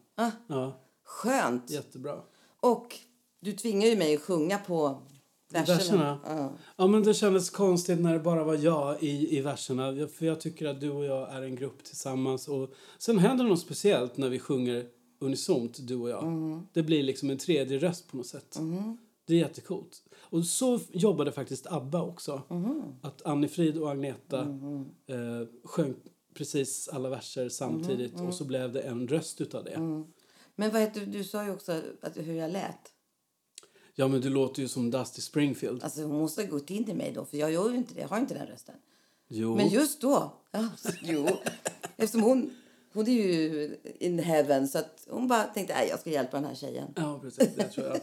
Ja, 0.47 0.81
Skönt. 1.05 1.71
jättebra. 1.71 2.21
Och 2.61 2.97
du 3.41 3.53
tvingar 3.53 3.87
ju 3.87 3.97
mig 3.97 4.15
att 4.15 4.23
sjunga 4.23 4.59
på 4.59 5.03
verserna. 5.53 5.77
Verserna? 5.77 6.21
Ja. 6.27 6.53
Ja, 6.77 6.87
men 6.87 7.03
det 7.03 7.15
kändes 7.15 7.51
konstigt 7.51 8.01
när 8.01 8.13
det 8.13 8.19
bara 8.19 8.45
var 8.45 8.55
jag 8.55 9.03
i, 9.03 9.39
i 9.39 9.41
verserna. 9.41 10.09
För 10.09 10.27
jag 10.27 10.41
tycker 10.41 10.67
att 10.67 10.81
du 10.81 10.91
och 10.91 11.05
jag 11.05 11.33
är 11.35 11.43
en 11.43 11.57
grupp 11.57 11.85
tillsammans. 11.85 12.49
Och 12.49 12.71
sen 12.99 13.19
händer 13.19 13.45
något 13.45 13.61
speciellt 13.61 14.17
när 14.17 14.29
vi 14.29 14.39
sjunger 14.39 14.87
unisont, 15.21 15.79
du 15.89 15.97
och 15.97 16.11
jag. 16.11 16.25
Det 16.73 16.83
blir 16.83 17.03
liksom 17.03 17.31
en 17.31 17.39
tredje 17.39 17.79
röst 17.79 18.09
på 18.09 18.17
något 18.17 18.27
sätt. 18.27 18.59
Det 19.27 19.35
är 19.35 19.39
jättecoolt. 19.39 20.03
Och 20.15 20.45
så 20.45 20.81
jobbade 20.93 21.33
faktiskt 21.33 21.67
ABBA 21.67 22.03
också. 22.03 22.43
Att 23.03 23.23
Anni-Frid 23.23 23.79
och 23.79 23.91
Agneta 23.91 24.41
eh, 25.07 25.49
sjöng 25.65 25.95
precis 26.35 26.89
alla 26.89 27.09
verser 27.09 27.49
samtidigt. 27.49 28.21
Och 28.21 28.35
så 28.35 28.45
blev 28.45 28.73
det 28.73 28.81
en 28.81 29.09
röst 29.09 29.41
utav 29.41 29.65
det. 29.65 29.79
Men 30.55 30.71
vad 30.71 30.81
heter, 30.81 31.07
du 31.07 31.25
sa 31.25 31.45
ju 31.45 31.51
också 31.51 31.83
att, 32.03 32.17
hur 32.17 32.35
jag 32.35 32.51
lät. 32.51 32.93
Ja, 33.95 34.09
men 34.09 34.21
du 34.21 34.31
låter 34.31 34.63
ju 34.63 34.69
som 34.69 34.91
Dusty 34.91 35.21
Springfield. 35.23 35.85
Alltså 35.85 36.03
hon 36.03 36.19
måste 36.19 36.43
ha 36.43 36.49
gått 36.49 36.71
in 36.71 36.91
i 36.91 36.95
mig 36.95 37.13
då, 37.13 37.25
för 37.25 37.37
jag 37.37 37.53
gör 37.53 37.71
ju 37.71 37.77
inte 37.77 37.95
det. 37.95 38.01
Jag 38.01 38.09
har 38.09 38.19
inte 38.19 38.35
den 38.35 38.47
rösten. 38.47 38.75
Jo. 39.29 39.57
Men 39.57 39.69
just 39.69 40.01
då, 40.01 40.33
ja, 40.51 40.69
jo. 41.03 41.29
Eftersom 41.97 42.23
hon, 42.23 42.51
hon 42.93 43.09
är 43.09 43.13
ju 43.13 43.77
in 43.99 44.19
heaven 44.19 44.69
så 44.69 44.79
att 44.79 45.07
hon 45.11 45.29
bara 45.29 45.45
tänkte, 45.45 45.75
nej 45.75 45.89
jag 45.89 46.01
ska 46.01 46.11
hjälpa 46.11 46.37
den 46.37 46.45
här 46.45 46.55
tjejen. 46.55 46.89
Ja, 46.97 47.19
precis. 47.23 47.49
Det 47.57 47.69
tror 47.69 47.87
jag. 47.87 48.01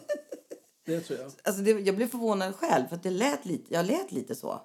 Det 0.90 1.02
tror 1.02 1.20
jag. 1.20 1.32
Alltså 1.44 1.62
det, 1.62 1.72
jag 1.72 1.96
blev 1.96 2.08
förvånad 2.08 2.56
själv 2.56 2.88
för 2.88 2.96
att 2.96 3.04
det 3.04 3.10
lät 3.10 3.46
lite, 3.46 3.74
jag 3.74 3.86
lät 3.86 4.12
lite 4.12 4.36
så. 4.36 4.62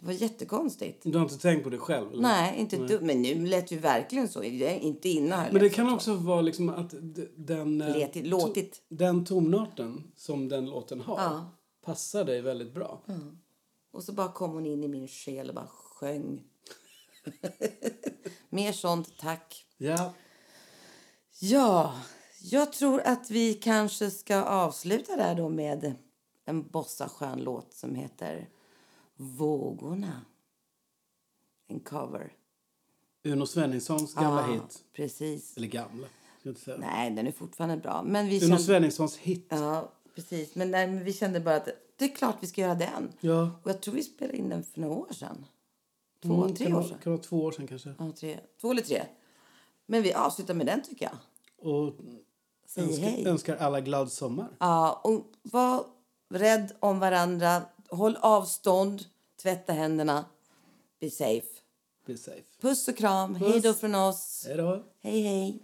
Det 0.00 0.06
var 0.06 0.12
jättekonstigt. 0.12 1.02
Du 1.04 1.18
har 1.18 1.22
inte 1.24 1.38
tänkt 1.38 1.64
på 1.64 1.70
det 1.70 1.78
själv? 1.78 2.12
Eller? 2.12 2.22
Nej, 2.22 2.58
inte 2.60 2.76
ett 2.76 2.88
dugg. 2.88 3.02
Men 3.02 3.22
nu 3.22 3.46
lät 3.46 3.70
ju 3.72 3.78
verkligen 3.78 4.28
så. 4.28 4.42
Inte 4.42 5.08
innan. 5.08 5.44
Men 5.52 5.62
det 5.62 5.70
kan 5.70 5.88
så. 5.88 5.94
också 5.94 6.14
vara 6.14 6.40
liksom 6.40 6.68
att 6.68 6.94
den, 7.36 7.80
eh, 7.82 7.96
låtigt. 8.22 8.74
to- 8.74 8.80
den 8.88 9.24
tonarten 9.24 10.12
som 10.16 10.48
den 10.48 10.66
låten 10.66 11.00
har 11.00 11.16
Ja. 11.18 11.50
passar 11.84 12.24
dig 12.24 12.40
väldigt 12.42 12.74
bra. 12.74 13.02
Och 13.92 14.02
så 14.04 14.12
bara 14.12 14.32
kom 14.32 14.50
hon 14.52 14.66
in 14.66 14.84
i 14.84 14.88
min 14.88 15.08
själ 15.08 15.48
och 15.48 15.54
bara 15.54 15.66
sjöng. 15.66 16.42
Mer 18.50 18.72
sånt, 18.72 19.18
tack. 19.18 19.64
Ja, 19.76 20.12
Ja, 21.40 21.94
jag 22.50 22.72
tror 22.72 23.00
att 23.04 23.30
vi 23.30 23.54
kanske 23.54 24.10
ska 24.10 24.42
avsluta 24.44 25.16
där 25.16 25.34
då 25.34 25.48
med 25.48 25.94
en 26.44 26.68
bossa 26.68 27.10
låt 27.36 27.72
som 27.72 27.94
heter 27.94 28.48
Vågorna. 29.16 30.20
En 31.66 31.80
cover. 31.80 32.32
Uno 33.24 33.46
Svenningssons 33.46 34.14
gamla 34.14 34.40
Ja, 34.48 34.52
hit. 34.52 34.84
Precis. 34.92 35.56
Eller 35.56 35.68
gamla. 35.68 36.06
Nej, 36.78 37.10
den 37.10 37.26
är 37.26 37.32
fortfarande 37.32 37.76
bra. 37.76 38.02
Men 38.02 38.26
vi 38.28 38.36
Uno 38.36 38.40
kände, 38.48 38.62
Svenningssons 38.62 39.16
hit. 39.16 39.46
ja, 39.48 39.92
precis. 40.14 40.54
Men, 40.54 40.70
nej, 40.70 40.86
men 40.86 41.04
vi 41.04 41.12
kände 41.12 41.40
bara 41.40 41.56
att 41.56 41.68
det 41.96 42.04
är 42.04 42.08
klart 42.16 42.36
vi 42.40 42.46
ska 42.46 42.60
göra 42.60 42.74
den. 42.74 43.12
Ja. 43.20 43.50
Och 43.62 43.70
jag 43.70 43.80
tror 43.82 43.94
vi 43.94 44.02
spelade 44.02 44.38
in 44.38 44.48
den 44.48 44.62
för 44.64 44.80
några 44.80 44.94
år 44.94 45.12
sedan. 45.12 45.46
Två, 46.22 46.34
Mm, 46.44 46.54
tre 46.54 46.66
kan 46.66 46.76
år 46.76 46.82
sedan. 46.82 46.98
Kan 47.02 47.12
vara 47.12 47.22
två 47.22 47.42
år 47.44 47.52
sedan 47.52 47.66
kanske. 47.66 47.94
Ja, 47.98 48.12
tre. 48.12 48.40
Två 48.60 48.70
eller 48.70 48.82
tre. 48.82 49.02
Men 49.86 50.02
vi 50.02 50.12
avslutar 50.12 50.54
med 50.54 50.66
den 50.66 50.82
tycker 50.82 51.04
jag. 51.04 51.16
Och 51.72 51.94
Säg 52.74 52.84
önskar, 52.84 53.02
hej. 53.02 53.26
önskar 53.26 53.56
alla 53.56 53.80
glad 53.80 54.12
sommar. 54.12 54.48
Ja, 54.58 55.00
och 55.04 55.22
var 55.42 55.84
rädd 56.34 56.72
om 56.80 56.98
varandra. 56.98 57.62
Håll 57.88 58.18
avstånd. 58.20 59.04
Tvätta 59.42 59.72
händerna. 59.72 60.24
Be 61.00 61.10
safe. 61.10 61.46
Be 62.06 62.16
safe. 62.16 62.42
Puss 62.60 62.88
och 62.88 62.96
kram. 62.96 63.34
Puss. 63.34 63.48
Hej 63.48 63.60
då 63.60 63.74
från 63.74 63.94
oss. 63.94 64.44
Hej 64.46 64.56
då. 64.56 64.82
Hej, 65.02 65.22
hej. 65.22 65.60